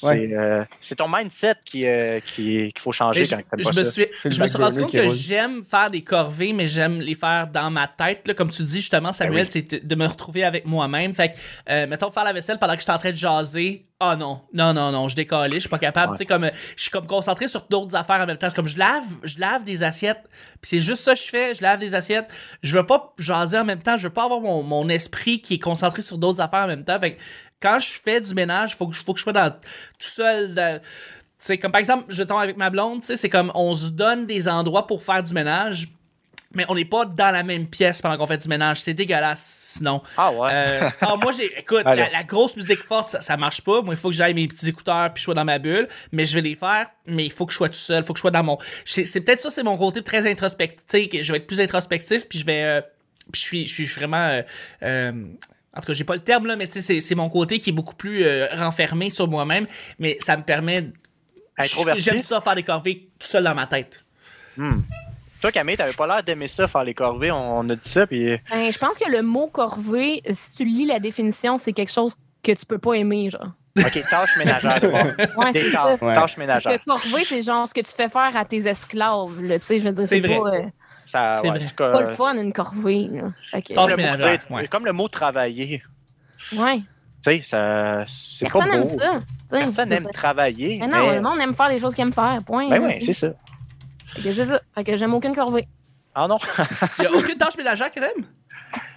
C'est 0.00 0.06
Ouais. 0.06 0.30
euh, 0.32 0.64
c'est 0.80 0.94
ton 0.96 1.08
mindset 1.08 1.56
qui, 1.64 1.86
euh, 1.86 2.20
qui- 2.20 2.72
qu'il 2.72 2.80
faut 2.80 2.90
changer 2.92 3.20
Mais 3.20 3.24
je, 3.26 3.30
quand 3.36 3.42
t'aimes 3.56 3.58
je 3.58 3.64
pas 3.70 3.78
me 3.80 3.84
ça. 3.84 3.90
suis, 3.90 4.06
C'est 4.22 4.30
je 4.30 4.40
me 4.40 4.46
suis 4.46 4.56
rendu 4.56 4.80
compte 4.80 4.92
que 4.92 4.98
roule. 5.06 5.14
j'aime 5.14 5.62
faire 5.62 5.90
des 5.90 6.00
corvées, 6.02 6.52
mais 6.54 6.66
j'aime 6.66 7.00
les 7.00 7.14
faire 7.14 7.46
dans 7.48 7.70
ma 7.70 7.86
tête. 7.86 8.26
Là, 8.26 8.32
comme 8.32 8.48
tu 8.50 8.62
dis 8.62 8.76
justement, 8.80 9.12
Samuel, 9.12 9.44
Ben 9.44 9.50
c'est 9.50 9.86
de 9.86 9.94
me 9.94 10.06
retrouver 10.06 10.42
avec 10.44 10.64
moi-même. 10.64 11.12
Fait 11.12 11.32
que, 11.32 11.38
euh, 11.68 11.86
mettons, 11.86 12.10
faire 12.10 12.24
la 12.24 12.32
vaisselle 12.32 12.58
pendant 12.58 12.72
que 12.74 12.78
je 12.80 12.84
suis 12.84 12.92
en 12.92 12.98
train 12.98 13.10
de 13.10 13.16
jaser. 13.16 13.84
Ah 14.02 14.16
non, 14.16 14.40
non, 14.54 14.72
non, 14.72 14.90
non, 14.92 15.08
je 15.10 15.14
décolle, 15.14 15.52
je 15.52 15.58
suis 15.58 15.68
pas 15.68 15.78
capable. 15.78 16.12
Ouais. 16.12 16.16
Tu 16.16 16.22
sais, 16.22 16.26
comme, 16.26 16.50
je 16.74 16.80
suis 16.82 16.90
comme 16.90 17.06
concentré 17.06 17.48
sur 17.48 17.60
d'autres 17.68 17.94
affaires 17.94 18.20
en 18.22 18.26
même 18.26 18.38
temps. 18.38 18.50
Comme 18.50 18.66
je 18.66 18.78
lave, 18.78 19.04
je 19.24 19.38
lave 19.38 19.62
des 19.62 19.82
assiettes. 19.84 20.22
Puis 20.62 20.70
c'est 20.70 20.80
juste 20.80 21.02
ça 21.02 21.12
que 21.12 21.20
je 21.20 21.28
fais, 21.28 21.54
je 21.54 21.60
lave 21.60 21.78
des 21.78 21.94
assiettes. 21.94 22.30
Je 22.62 22.78
veux 22.78 22.86
pas 22.86 23.12
jaser 23.18 23.58
en 23.58 23.64
même 23.66 23.82
temps, 23.82 23.98
je 23.98 24.04
veux 24.04 24.12
pas 24.14 24.24
avoir 24.24 24.40
mon, 24.40 24.62
mon 24.62 24.88
esprit 24.88 25.42
qui 25.42 25.54
est 25.54 25.58
concentré 25.58 26.00
sur 26.00 26.16
d'autres 26.16 26.40
affaires 26.40 26.60
en 26.64 26.66
même 26.68 26.82
temps. 26.84 26.98
Fait 26.98 27.16
que 27.16 27.20
quand 27.60 27.78
je 27.78 28.00
fais 28.02 28.22
du 28.22 28.34
ménage, 28.34 28.74
faut 28.74 28.86
que, 28.86 28.94
je- 28.94 29.02
faut 29.04 29.12
que 29.12 29.18
je 29.18 29.24
sois 29.24 29.34
dans, 29.34 29.50
tout 29.50 29.58
seul. 29.98 30.54
dans- 30.54 30.80
sais, 31.36 31.58
comme 31.58 31.72
par 31.72 31.80
exemple, 31.80 32.04
je 32.08 32.22
tombe 32.22 32.38
avec 32.38 32.56
ma 32.56 32.70
blonde, 32.70 33.00
tu 33.00 33.06
sais, 33.08 33.16
c'est 33.18 33.28
comme 33.28 33.52
on 33.54 33.74
se 33.74 33.90
donne 33.90 34.24
des 34.26 34.48
endroits 34.48 34.86
pour 34.86 35.02
faire 35.02 35.22
du 35.22 35.34
ménage, 35.34 35.88
mais 36.52 36.64
on 36.68 36.74
n'est 36.74 36.84
pas 36.84 37.04
dans 37.04 37.30
la 37.30 37.42
même 37.42 37.66
pièce 37.68 38.02
pendant 38.02 38.16
qu'on 38.18 38.26
fait 38.26 38.38
du 38.38 38.48
ménage. 38.48 38.80
C'est 38.82 38.94
dégueulasse, 38.94 39.72
sinon. 39.76 40.02
Ah 40.16 40.32
ouais. 40.32 40.50
Euh, 40.52 40.90
ah, 41.00 41.16
moi, 41.16 41.30
j'ai. 41.32 41.46
Écoute, 41.58 41.84
la, 41.94 42.10
la 42.10 42.24
grosse 42.24 42.56
musique 42.56 42.82
forte, 42.84 43.06
ça, 43.08 43.20
ça 43.20 43.36
marche 43.36 43.60
pas. 43.60 43.82
Moi, 43.82 43.94
il 43.94 43.96
faut 44.00 44.08
que 44.10 44.14
j'aille 44.16 44.34
mes 44.34 44.48
petits 44.48 44.68
écouteurs 44.68 45.12
puis 45.14 45.20
je 45.20 45.24
sois 45.24 45.34
dans 45.34 45.44
ma 45.44 45.58
bulle. 45.58 45.88
Mais 46.12 46.24
je 46.24 46.34
vais 46.34 46.40
les 46.40 46.56
faire, 46.56 46.86
mais 47.06 47.24
il 47.24 47.32
faut 47.32 47.46
que 47.46 47.52
je 47.52 47.56
sois 47.58 47.68
tout 47.68 47.74
seul. 47.78 48.02
Il 48.02 48.04
faut 48.04 48.12
que 48.12 48.18
je 48.18 48.22
sois 48.22 48.30
dans 48.32 48.42
mon. 48.42 48.58
C'est 48.84 49.04
c'est 49.04 49.20
peut-être 49.20 49.40
ça, 49.40 49.50
c'est 49.50 49.62
mon 49.62 49.78
côté 49.78 50.02
très 50.02 50.28
introspectif. 50.28 51.22
Je 51.22 51.32
vais 51.32 51.38
être 51.38 51.46
plus 51.46 51.60
introspectif 51.60 52.28
puis 52.28 52.38
je 52.40 52.46
vais. 52.46 52.62
euh, 52.64 52.80
puis 53.32 53.40
je 53.40 53.46
suis, 53.46 53.66
je 53.66 53.72
suis 53.72 53.86
vraiment. 53.86 54.40
euh, 54.82 55.12
en 55.72 55.80
tout 55.80 55.86
cas, 55.86 55.92
j'ai 55.92 56.02
pas 56.02 56.14
le 56.16 56.20
terme 56.24 56.46
là, 56.48 56.56
mais 56.56 56.66
tu 56.66 56.74
sais, 56.74 56.80
c'est- 56.80 57.00
c'est 57.00 57.14
mon 57.14 57.28
côté 57.30 57.60
qui 57.60 57.70
est 57.70 57.72
beaucoup 57.72 57.94
plus 57.94 58.26
renfermé 58.56 59.08
sur 59.08 59.28
moi-même. 59.28 59.68
Mais 60.00 60.16
ça 60.18 60.36
me 60.36 60.42
permet. 60.42 60.86
Introverti? 61.56 62.00
J'aime 62.00 62.18
ça 62.18 62.40
faire 62.40 62.56
des 62.56 62.64
corvées 62.64 63.08
tout 63.20 63.26
seul 63.28 63.44
dans 63.44 63.54
ma 63.54 63.66
tête. 63.68 64.04
Hmm. 64.56 64.80
Toi, 65.40 65.52
Camille, 65.52 65.76
t'avais 65.76 65.92
pas 65.92 66.06
l'air 66.06 66.22
d'aimer 66.22 66.48
ça, 66.48 66.68
faire 66.68 66.84
les 66.84 66.94
corvées. 66.94 67.30
On, 67.30 67.58
on 67.60 67.70
a 67.70 67.74
dit 67.76 67.88
ça, 67.88 68.06
puis 68.06 68.38
Ben, 68.50 68.70
je 68.72 68.78
pense 68.78 68.98
que 68.98 69.10
le 69.10 69.22
mot 69.22 69.46
corvée, 69.46 70.20
si 70.30 70.56
tu 70.58 70.64
lis 70.64 70.86
la 70.86 70.98
définition, 70.98 71.56
c'est 71.58 71.72
quelque 71.72 71.92
chose 71.92 72.14
que 72.42 72.52
tu 72.52 72.66
peux 72.66 72.78
pas 72.78 72.94
aimer, 72.94 73.30
genre. 73.30 73.48
OK, 73.78 74.02
tâches 74.10 74.36
ménagères 74.36 74.80
d'abord. 74.80 75.04
Ouais, 75.36 75.52
Des 75.52 75.62
c'est 75.62 75.70
tâches, 75.72 75.98
ça. 76.00 76.06
Ouais. 76.06 76.12
tâches 76.14 76.14
Parce 76.14 76.36
ménagères. 76.36 76.78
que 76.80 76.84
corvée, 76.84 77.24
c'est 77.24 77.40
genre 77.42 77.66
ce 77.68 77.72
que 77.72 77.80
tu 77.80 77.92
fais 77.92 78.08
faire 78.08 78.36
à 78.36 78.44
tes 78.44 78.66
esclaves, 78.66 79.40
là, 79.42 79.58
tu 79.58 79.64
sais, 79.66 79.78
je 79.78 79.84
veux 79.86 79.92
dire, 79.92 80.04
C'est 80.06 80.20
pas, 80.20 80.28
euh, 80.28 80.62
Ça, 81.06 81.38
C'est 81.40 81.50
ouais, 81.50 81.58
pas 81.76 82.00
le 82.02 82.06
fun, 82.08 82.34
une 82.34 82.52
corvée, 82.52 83.08
là. 83.12 83.28
Fait 83.50 83.62
que, 83.62 83.72
Tâche 83.72 83.76
comme, 83.76 83.90
le 83.90 83.96
mot, 83.96 84.02
ménagère, 84.02 84.40
tu 84.40 84.46
sais, 84.48 84.54
ouais. 84.54 84.68
comme 84.68 84.84
le 84.84 84.92
mot 84.92 85.08
travailler. 85.08 85.82
ouais. 86.56 86.78
Tu 87.22 87.30
sais, 87.30 87.42
ça, 87.44 88.04
c'est 88.06 88.46
pas 88.50 88.60
Personne 88.60 88.70
beau. 88.82 88.88
aime 88.88 88.98
ça. 88.98 89.20
Personne 89.58 89.88
n'aime 89.90 90.06
travailler. 90.12 90.78
Mais 90.80 90.86
non, 90.86 91.06
mais- 91.08 91.14
le 91.16 91.20
monde 91.20 91.38
aime 91.40 91.52
faire 91.54 91.68
des 91.68 91.78
choses 91.78 91.94
qu'il 91.94 92.02
aime 92.02 92.12
faire, 92.12 92.38
point. 92.46 92.68
Ben 92.68 92.82
oui, 92.82 92.94
c'est 93.04 93.12
ça. 93.12 93.28
Fait 94.14 94.22
que 94.22 94.32
c'est 94.32 94.46
ça. 94.46 94.60
Fait 94.74 94.84
que 94.84 94.96
j'aime 94.96 95.14
aucune 95.14 95.34
corvée. 95.34 95.66
Ah 96.14 96.26
non? 96.28 96.38
Il 96.98 97.04
y 97.04 97.06
a 97.06 97.12
aucune 97.12 97.38
tâche 97.38 97.56
ménagère 97.56 97.90
que 97.90 98.00
t'aimes? 98.00 98.26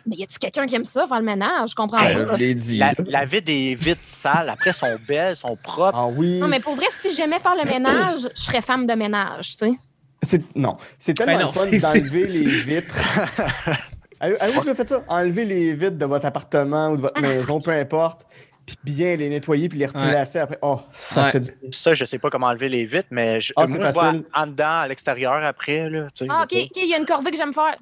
Mais 0.05 0.17
y 0.17 0.23
a-tu 0.23 0.37
quelqu'un 0.37 0.65
qui 0.65 0.75
aime 0.75 0.83
ça, 0.85 1.07
faire 1.07 1.19
le 1.19 1.25
ménage? 1.25 1.69
Je 1.69 1.75
comprends 1.75 2.03
Euh, 2.03 2.25
pas. 2.25 2.33
je 2.33 2.37
l'ai 2.37 2.53
dit. 2.55 2.77
La, 2.77 2.87
là. 2.87 2.93
laver 3.07 3.39
des 3.41 3.73
vitres 3.75 4.01
sales, 4.03 4.49
après, 4.49 4.73
sont 4.73 4.97
belles, 5.07 5.35
sont 5.35 5.55
propres. 5.55 5.97
Ah 5.97 6.07
oui. 6.07 6.39
Non, 6.39 6.47
mais 6.47 6.59
pour 6.59 6.75
vrai, 6.75 6.87
si 6.99 7.13
j'aimais 7.15 7.39
faire 7.39 7.55
le 7.55 7.63
ménage, 7.69 8.27
je 8.35 8.41
serais 8.41 8.61
femme 8.61 8.85
de 8.85 8.93
ménage, 8.93 9.47
tu 9.49 9.53
sais. 9.53 9.71
C'est- 10.21 10.43
Non, 10.55 10.77
c'est 10.99 11.13
tellement 11.13 11.37
Ben 11.37 11.45
non, 11.45 11.51
le 11.55 11.79
fun 11.79 11.93
d'enlever 11.93 12.27
les 12.27 12.45
vitres. 12.45 12.99
Avez- 14.19 14.39
Avez-vous 14.41 14.59
déjà 14.61 14.75
fait 14.75 14.87
ça? 14.87 15.03
Enlever 15.07 15.45
les 15.45 15.73
vitres 15.73 15.97
de 15.97 16.05
votre 16.05 16.25
appartement 16.25 16.89
ou 16.89 16.97
de 16.97 17.01
Ah. 17.05 17.09
votre 17.13 17.21
maison, 17.21 17.61
peu 17.61 17.71
importe, 17.71 18.25
puis 18.65 18.77
bien 18.83 19.15
les 19.15 19.29
nettoyer 19.29 19.67
puis 19.69 19.77
les 19.79 19.85
replacer 19.87 20.39
après. 20.39 20.57
Oh, 20.61 20.79
ça 20.91 21.25
Ouais. 21.25 21.31
fait 21.31 21.39
du 21.41 21.51
Ça, 21.71 21.93
je 21.93 22.05
sais 22.05 22.17
pas 22.19 22.29
comment 22.29 22.47
enlever 22.47 22.69
les 22.69 22.85
vitres, 22.85 23.09
mais 23.11 23.39
je, 23.41 23.53
Ah, 23.55 23.67
moi, 23.67 23.67
c'est 23.67 23.73
je 23.87 23.91
vois 23.93 24.03
facile. 24.03 24.23
en 24.33 24.47
dedans, 24.47 24.79
à 24.81 24.87
l'extérieur, 24.87 25.43
après. 25.43 25.89
Là, 25.89 26.07
tu 26.15 26.25
sais, 26.25 26.31
Ah, 26.31 26.43
OK, 26.43 26.53
OK, 26.53 26.71
il 26.77 26.87
y 26.87 26.93
a 26.93 26.97
une 26.97 27.05
corvée 27.05 27.31
que 27.31 27.37
j'aime 27.37 27.53
faire. 27.53 27.75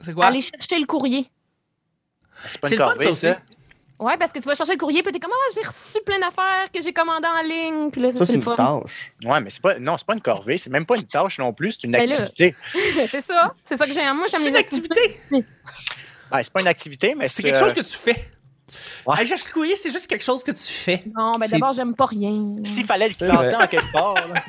C'est 0.00 0.12
quoi? 0.12 0.26
Aller 0.26 0.40
chercher 0.40 0.78
le 0.78 0.86
courrier. 0.86 1.26
C'est 2.44 2.60
pas 2.60 2.68
une 2.68 2.74
le 2.74 2.78
fun, 2.78 2.88
corvée, 2.90 3.04
ça 3.04 3.10
aussi. 3.10 3.20
ça. 3.26 3.38
Ouais, 3.98 4.18
parce 4.18 4.30
que 4.30 4.40
tu 4.40 4.44
vas 4.44 4.54
chercher 4.54 4.72
le 4.72 4.78
courrier, 4.78 5.02
puis 5.02 5.10
t'es 5.10 5.18
comme, 5.18 5.32
ah, 5.32 5.50
j'ai 5.54 5.66
reçu 5.66 5.98
plein 6.04 6.18
d'affaires 6.18 6.70
que 6.70 6.82
j'ai 6.82 6.92
commandées 6.92 7.28
en 7.28 7.40
ligne. 7.42 7.90
Puis 7.90 8.02
là, 8.02 8.12
ça, 8.12 8.18
Ça, 8.18 8.26
c'est 8.26 8.34
une 8.34 8.42
fun. 8.42 8.54
tâche. 8.54 9.12
Ouais, 9.24 9.40
mais 9.40 9.48
c'est 9.48 9.62
pas, 9.62 9.78
non, 9.78 9.96
c'est 9.96 10.06
pas 10.06 10.12
une 10.12 10.20
corvée. 10.20 10.58
C'est 10.58 10.68
même 10.68 10.84
pas 10.84 10.96
une 10.96 11.04
tâche 11.04 11.38
non 11.38 11.54
plus. 11.54 11.72
C'est 11.72 11.84
une 11.84 11.92
Ben 11.92 12.02
activité. 12.02 12.54
c'est 13.08 13.22
ça. 13.22 13.54
C'est 13.64 13.76
ça 13.78 13.86
que 13.86 13.92
j'aime. 13.94 14.16
Moi, 14.16 14.26
j'aime 14.30 14.42
les 14.44 14.54
activités. 14.54 15.18
activité. 15.30 15.46
Ben, 16.30 16.42
c'est 16.42 16.52
pas 16.52 16.60
une 16.60 16.66
activité, 16.68 17.14
mais 17.14 17.26
C'est 17.28 17.42
quelque 17.42 17.58
chose 17.58 17.72
que 17.72 17.80
tu 17.80 17.96
fais. 17.96 18.28
Ouais. 19.06 19.24
Le 19.24 19.52
courrier, 19.52 19.76
c'est 19.76 19.90
juste 19.90 20.06
quelque 20.08 20.24
chose 20.24 20.42
que 20.42 20.50
tu 20.50 20.72
fais. 20.72 21.02
Non, 21.16 21.32
ben 21.38 21.46
C'est- 21.46 21.52
d'abord, 21.52 21.72
j'aime 21.72 21.94
pas 21.94 22.06
rien. 22.06 22.56
S'il 22.64 22.84
fallait 22.84 23.08
le 23.08 23.14
classer 23.14 23.54
en 23.54 23.66
quelque 23.66 23.92
part, 23.92 24.14
là. 24.14 24.42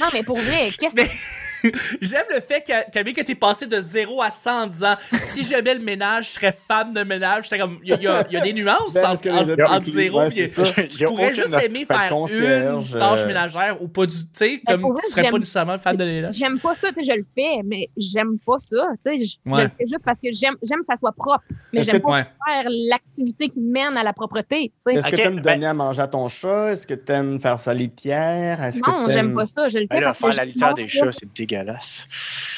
Non, 0.00 0.06
mais 0.12 0.22
pour 0.22 0.38
vrai, 0.38 0.70
qu'est-ce 0.78 0.94
Mais- 0.94 1.06
que. 1.08 1.12
J'aime 2.00 2.24
le 2.34 2.40
fait 2.40 2.62
que, 2.66 2.90
Camille, 2.90 3.14
que 3.14 3.22
t'es 3.22 3.34
passé 3.34 3.66
de 3.66 3.80
0 3.80 4.22
à 4.22 4.30
100 4.30 4.50
en 4.62 4.66
disant 4.66 4.94
si 5.12 5.44
j'aimais 5.44 5.74
le 5.74 5.80
ménage, 5.80 6.26
je 6.28 6.30
serais 6.34 6.52
femme 6.66 6.92
de 6.94 7.02
ménage. 7.02 7.44
J'étais 7.44 7.58
comme, 7.58 7.78
il 7.82 7.88
y, 8.00 8.06
a- 8.06 8.26
y 8.30 8.36
y 8.36 8.40
des 8.40 8.52
nuances 8.52 8.94
Ben, 8.94 9.06
entre, 9.10 9.28
entre- 9.30 9.70
entre 9.70 9.86
le- 9.86 9.92
0 9.92 10.18
ouais, 10.20 10.28
et. 10.38 10.88
Tu 10.88 11.04
pourrais 11.04 11.32
juste 11.34 11.54
aimer 11.62 11.84
faire 11.84 12.08
concierge, 12.08 12.92
une 12.92 12.98
tâche 12.98 13.20
euh, 13.22 13.26
ménagère 13.26 13.82
ou 13.82 13.88
pas 13.88 14.06
du. 14.06 14.14
Tu 14.16 14.24
sais, 14.32 14.60
Ben, 14.66 14.80
comme 14.80 14.96
tu 15.04 15.10
serais 15.10 15.22
pas 15.22 15.28
j'aime- 15.30 15.38
nécessairement 15.40 15.78
femme 15.78 15.96
de 15.96 16.04
ménage. 16.04 16.34
J'aime 16.34 16.58
pas 16.60 16.74
ça, 16.74 16.88
tu 16.92 17.02
sais, 17.04 17.12
je 17.12 17.16
le 17.18 17.24
fais, 17.34 17.62
mais 17.64 17.88
j'aime 17.96 18.38
pas 18.44 18.58
ça. 18.58 18.76
Tu 19.04 19.18
sais, 19.18 19.24
je, 19.24 19.36
le 19.62 19.68
fais 19.68 19.86
juste 19.86 20.02
parce 20.04 20.20
que 20.20 20.28
j'aime 20.32 20.54
j'aime 20.62 20.80
que 20.80 20.86
ça 20.86 20.96
soit 20.96 21.12
propre. 21.12 21.44
Mais 21.72 21.82
j'aime 21.82 22.00
pas 22.00 22.08
Ouais. 22.12 22.22
faire 22.46 22.64
l'activité 22.88 23.48
qui 23.48 23.60
mène 23.60 23.96
à 23.96 24.02
la 24.02 24.12
propreté. 24.12 24.68
Tu 24.68 24.72
sais. 24.78 24.94
Est-ce 24.94 25.08
que 25.08 25.16
tu 25.16 25.22
aimes 25.22 25.40
ben- 25.40 25.54
donner 25.54 25.66
à 25.66 25.74
manger 25.74 26.02
à 26.02 26.08
ton 26.08 26.28
chat? 26.28 26.72
Est-ce 26.72 26.86
que 26.86 26.94
tu 26.94 27.12
aimes 27.12 27.38
faire 27.40 27.58
sa 27.60 27.74
litière? 27.74 28.58
Non, 28.86 29.04
j'aime 29.08 29.34
pas 29.34 29.44
ça. 29.46 29.68
Je 29.68 29.78
le 29.78 29.86
fais 29.90 30.00
Ben 30.00 30.14
faire 30.14 30.28
la 30.30 30.44
litière 30.44 30.74
des 30.74 30.88
chat. 30.88 31.04
chats, 31.04 31.12
c'est 31.12 31.26
dégueulasse. 31.48 32.06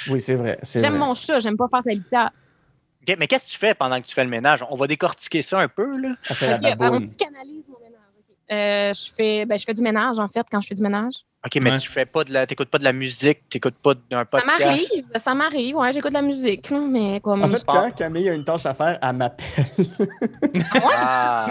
Oui, 0.09 0.21
c'est 0.21 0.35
vrai. 0.35 0.59
J'aime 0.75 0.99
mon 0.99 1.15
chat, 1.15 1.41
j'aime 1.41 1.57
pas 1.57 1.69
faire 1.69 1.83
sa 1.85 1.93
litière. 1.93 2.31
Mais 3.19 3.27
qu'est-ce 3.27 3.47
que 3.47 3.51
tu 3.53 3.59
fais 3.59 3.75
pendant 3.75 4.01
que 4.01 4.07
tu 4.07 4.15
fais 4.15 4.23
le 4.25 4.31
ménage? 4.31 4.65
On 4.71 4.77
va 4.77 4.87
décortiquer 4.87 5.43
ça 5.43 5.59
un 5.59 5.69
peu, 5.69 5.99
là. 6.01 6.15
Elle 6.29 6.37
fait 6.37 6.47
la 6.49 6.57
Ok, 6.57 6.63
on 6.65 6.77
baboune. 6.77 7.05
psychanalyse 7.05 7.65
mon 7.69 7.80
Euh, 8.53 8.93
je 8.93 9.13
fais 9.15 9.47
ben, 9.47 9.57
je 9.59 9.65
fais 9.65 9.75
du 9.75 9.83
ménage, 9.83 10.19
en 10.19 10.27
fait, 10.29 10.45
quand 10.51 10.61
je 10.61 10.67
fais 10.69 10.75
du 10.75 10.83
ménage. 10.83 11.15
OK, 11.47 11.59
mais 11.63 11.71
Ouais. 11.71 11.79
tu 11.79 11.89
fais 11.89 12.05
pas 12.05 12.23
de 12.25 12.33
la, 12.35 12.47
t'écoutes 12.47 12.69
pas 12.69 12.79
de 12.79 12.85
la 12.85 12.93
musique, 12.93 13.49
t'écoutes 13.49 13.77
pas 13.77 13.95
d'un 13.95 14.25
Ça 14.27 14.41
podcast? 14.41 14.61
m'arrive, 14.61 15.05
ça 15.15 15.35
m'arrive. 15.35 15.77
Ouais, 15.77 15.93
j'écoute 15.93 16.11
de 16.11 16.17
la 16.17 16.23
musique, 16.23 16.71
mais 16.71 17.21
comme. 17.21 17.43
En 17.45 17.49
fait, 17.49 17.59
sport. 17.59 17.75
quand 17.77 17.95
Camille 17.95 18.29
a 18.29 18.35
une 18.35 18.45
tâche 18.45 18.67
à 18.67 18.75
faire, 18.75 18.99
elle 19.01 19.13
m'appelle. 19.17 19.65
Ah, 20.85 21.49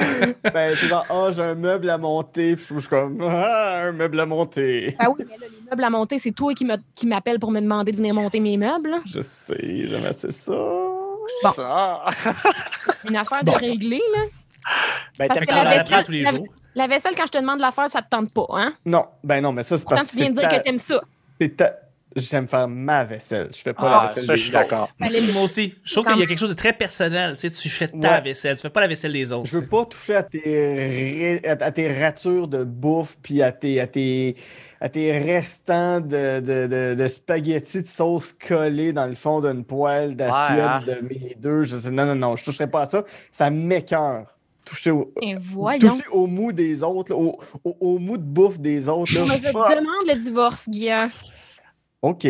ben, 0.53 0.75
c'est 0.75 0.87
genre, 0.87 1.05
ah, 1.09 1.29
j'ai 1.31 1.41
un 1.41 1.55
meuble 1.55 1.89
à 1.89 1.97
monter. 1.97 2.55
Puis 2.55 2.65
je 2.69 2.79
suis 2.79 2.89
comme, 2.89 3.19
ah, 3.21 3.83
un 3.85 3.91
meuble 3.91 4.19
à 4.19 4.25
monter. 4.25 4.95
Ben 4.99 5.07
oui, 5.17 5.25
mais 5.27 5.37
là, 5.37 5.45
les 5.51 5.69
meubles 5.69 5.83
à 5.83 5.89
monter, 5.89 6.19
c'est 6.19 6.31
toi 6.31 6.53
qui 6.53 6.65
me- 6.65 6.77
qui 6.95 7.07
m'appelle 7.07 7.39
pour 7.39 7.51
me 7.51 7.59
demander 7.61 7.91
de 7.91 7.97
venir 7.97 8.13
monter 8.13 8.39
mes 8.39 8.57
meubles. 8.57 8.95
Je 9.07 9.21
sais, 9.21 9.55
j'aime 9.87 10.05
assez 10.05 10.31
ça. 10.31 10.51
Bon. 10.53 11.51
ça. 11.55 12.05
Une 13.07 13.15
affaire 13.15 13.43
de 13.43 13.51
régler, 13.51 14.01
là. 14.15 14.21
Ben, 15.17 15.27
Parce 15.27 15.39
que 15.39 15.45
On 15.45 15.53
quand 15.55 15.59
en 15.61 15.63
la 15.63 15.79
apprend 15.81 16.03
tous 16.03 16.11
les 16.11 16.23
la- 16.23 16.31
jours. 16.31 16.47
La 16.79 16.87
vaisselle, 16.87 17.13
quand 17.15 17.25
je 17.27 17.31
te 17.33 17.37
demande 17.39 17.57
de 17.57 17.63
la 17.63 17.71
faire, 17.71 17.89
ça 17.91 18.01
te 18.01 18.09
tente 18.09 18.33
pas, 18.33 18.47
hein? 18.53 18.73
Non, 18.85 19.05
ben 19.23 19.41
non, 19.41 19.51
mais 19.51 19.63
ça, 19.63 19.77
c'est 19.77 19.83
Quand 19.85 19.95
parce 19.97 20.07
que. 20.07 20.11
tu 20.11 20.17
viens 20.17 20.29
de 20.31 20.39
dire 20.39 20.49
ta- 20.49 20.59
que 20.59 20.63
t'aimes 20.63 20.77
ça. 20.77 21.01
c'est 21.39 21.55
ta- 21.57 21.75
J'aime 22.15 22.47
faire 22.47 22.67
ma 22.67 23.03
vaisselle. 23.03 23.49
Je 23.55 23.61
fais 23.61 23.71
pas 23.71 23.83
Ah, 23.83 24.01
la 24.01 24.07
vaisselle 24.07 24.25
ça, 24.25 24.33
des 24.33 24.37
je 24.39 24.43
suis 24.47 24.55
autres. 24.55 24.67
d'accord. 24.67 24.89
Moi 24.99 25.43
aussi. 25.43 25.75
Je 25.83 25.93
trouve 25.93 26.05
Quand 26.05 26.13
qu'il 26.13 26.21
y 26.21 26.23
a 26.23 26.25
quelque 26.25 26.39
chose 26.39 26.49
de 26.49 26.55
très 26.55 26.73
personnel. 26.73 27.35
Tu 27.37 27.47
sais, 27.47 27.55
tu 27.55 27.69
fais 27.69 27.87
ta 27.87 27.97
Ouais. 28.15 28.21
vaisselle, 28.21 28.55
tu 28.55 28.63
fais 28.63 28.71
pas 28.71 28.81
la 28.81 28.87
vaisselle 28.87 29.13
des 29.13 29.31
autres. 29.31 29.45
Je 29.47 29.57
veux 29.59 29.67
pas 29.67 29.85
toucher 29.85 30.15
à 30.15 30.23
tes, 30.23 30.39
ré- 30.43 31.41
à, 31.47 31.51
à 31.63 31.71
tes 31.71 32.03
ratures 32.03 32.47
de 32.47 32.63
bouffe 32.63 33.15
puis 33.21 33.43
à 33.43 33.51
tes, 33.51 33.79
à 33.79 33.85
tes, 33.85 34.35
à 34.81 34.89
tes 34.89 35.11
restants 35.19 35.99
de, 35.99 36.39
de, 36.39 36.65
de, 36.65 36.95
de 36.95 37.07
spaghettis 37.07 37.83
de 37.83 37.87
sauce 37.87 38.33
collés 38.33 38.91
dans 38.91 39.05
le 39.05 39.13
fond 39.15 39.39
d'une 39.39 39.63
poêle 39.63 40.15
d'assiette 40.15 40.57
Ouais, 40.57 40.63
hein? 40.63 40.83
de 40.87 41.01
mes 41.07 41.35
deux. 41.39 41.63
Je 41.63 41.77
sais, 41.77 41.91
non, 41.91 42.05
non, 42.07 42.15
non, 42.15 42.35
je 42.35 42.43
toucherai 42.43 42.65
pas 42.65 42.81
à 42.81 42.85
ça. 42.87 43.03
Ça 43.31 43.51
m'écœure. 43.51 44.35
Toucher 44.69 44.91
au, 44.91 45.11
toucher 45.79 46.03
au 46.11 46.27
mou 46.27 46.51
des 46.51 46.83
autres, 46.83 47.11
là, 47.11 47.17
au, 47.19 47.39
au, 47.63 47.77
au 47.79 47.97
mou 47.99 48.17
de 48.17 48.23
bouffe 48.23 48.59
des 48.59 48.87
autres. 48.87 49.11
là. 49.15 49.25
Je 49.25 49.41
te 49.41 49.47
Ah, 49.57 49.75
demande 49.75 50.07
le 50.07 50.15
divorce, 50.23 50.69
Guillaume. 50.69 51.09
OK. 52.03 52.27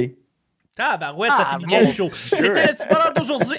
Tabarouette, 0.73 1.31
ça 1.31 1.47
Ah, 1.51 1.57
finit 1.57 1.65
bien 1.65 1.83
mon 1.83 1.91
chaud. 1.91 2.07
C'était 2.07 2.47
le 2.47 2.73
petit 2.73 2.87
bonheur 2.87 3.13
d'aujourd'hui. 3.13 3.57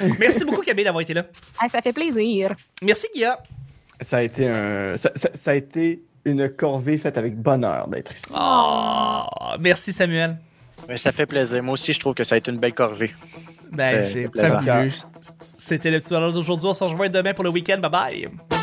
Merci 0.18 0.44
beaucoup, 0.44 0.62
Camille, 0.62 0.84
d'avoir 0.84 1.02
été 1.02 1.12
là. 1.14 1.24
Ah, 1.60 1.68
ça 1.68 1.82
fait 1.82 1.92
plaisir. 1.92 2.54
Merci, 2.82 3.06
Guillaume. 3.14 3.36
Ça 4.00 4.18
a 4.18 4.22
été 4.22 4.46
un. 4.48 4.96
Ça, 4.96 5.10
ça- 5.14 5.30
ça 5.34 5.50
a 5.50 5.54
été 5.54 6.02
une 6.24 6.48
corvée 6.48 6.98
faite 6.98 7.18
avec 7.18 7.36
bonheur 7.36 7.88
d'être 7.88 8.14
ici. 8.14 8.32
Oh, 8.38 9.24
merci, 9.60 9.92
Samuel. 9.92 10.38
Ben, 10.86 10.96
ça 10.96 11.10
fait 11.12 11.26
plaisir. 11.26 11.62
Moi 11.62 11.72
aussi, 11.74 11.92
je 11.92 12.00
trouve 12.00 12.14
que 12.14 12.24
ça 12.24 12.36
a 12.36 12.38
été 12.38 12.50
une 12.50 12.58
belle 12.58 12.74
corvée. 12.74 13.12
Ben, 13.72 14.04
C'était 14.04 14.28
c'est. 14.30 15.06
C'était 15.56 15.90
le 15.90 16.00
petit 16.00 16.14
bonheur 16.14 16.32
d'aujourd'hui. 16.32 16.66
On 16.68 16.74
se 16.74 16.84
rejoint 16.84 17.08
demain 17.08 17.34
pour 17.34 17.44
le 17.44 17.50
week-end. 17.50 17.78
Bye 17.78 17.90
bye. 17.90 18.57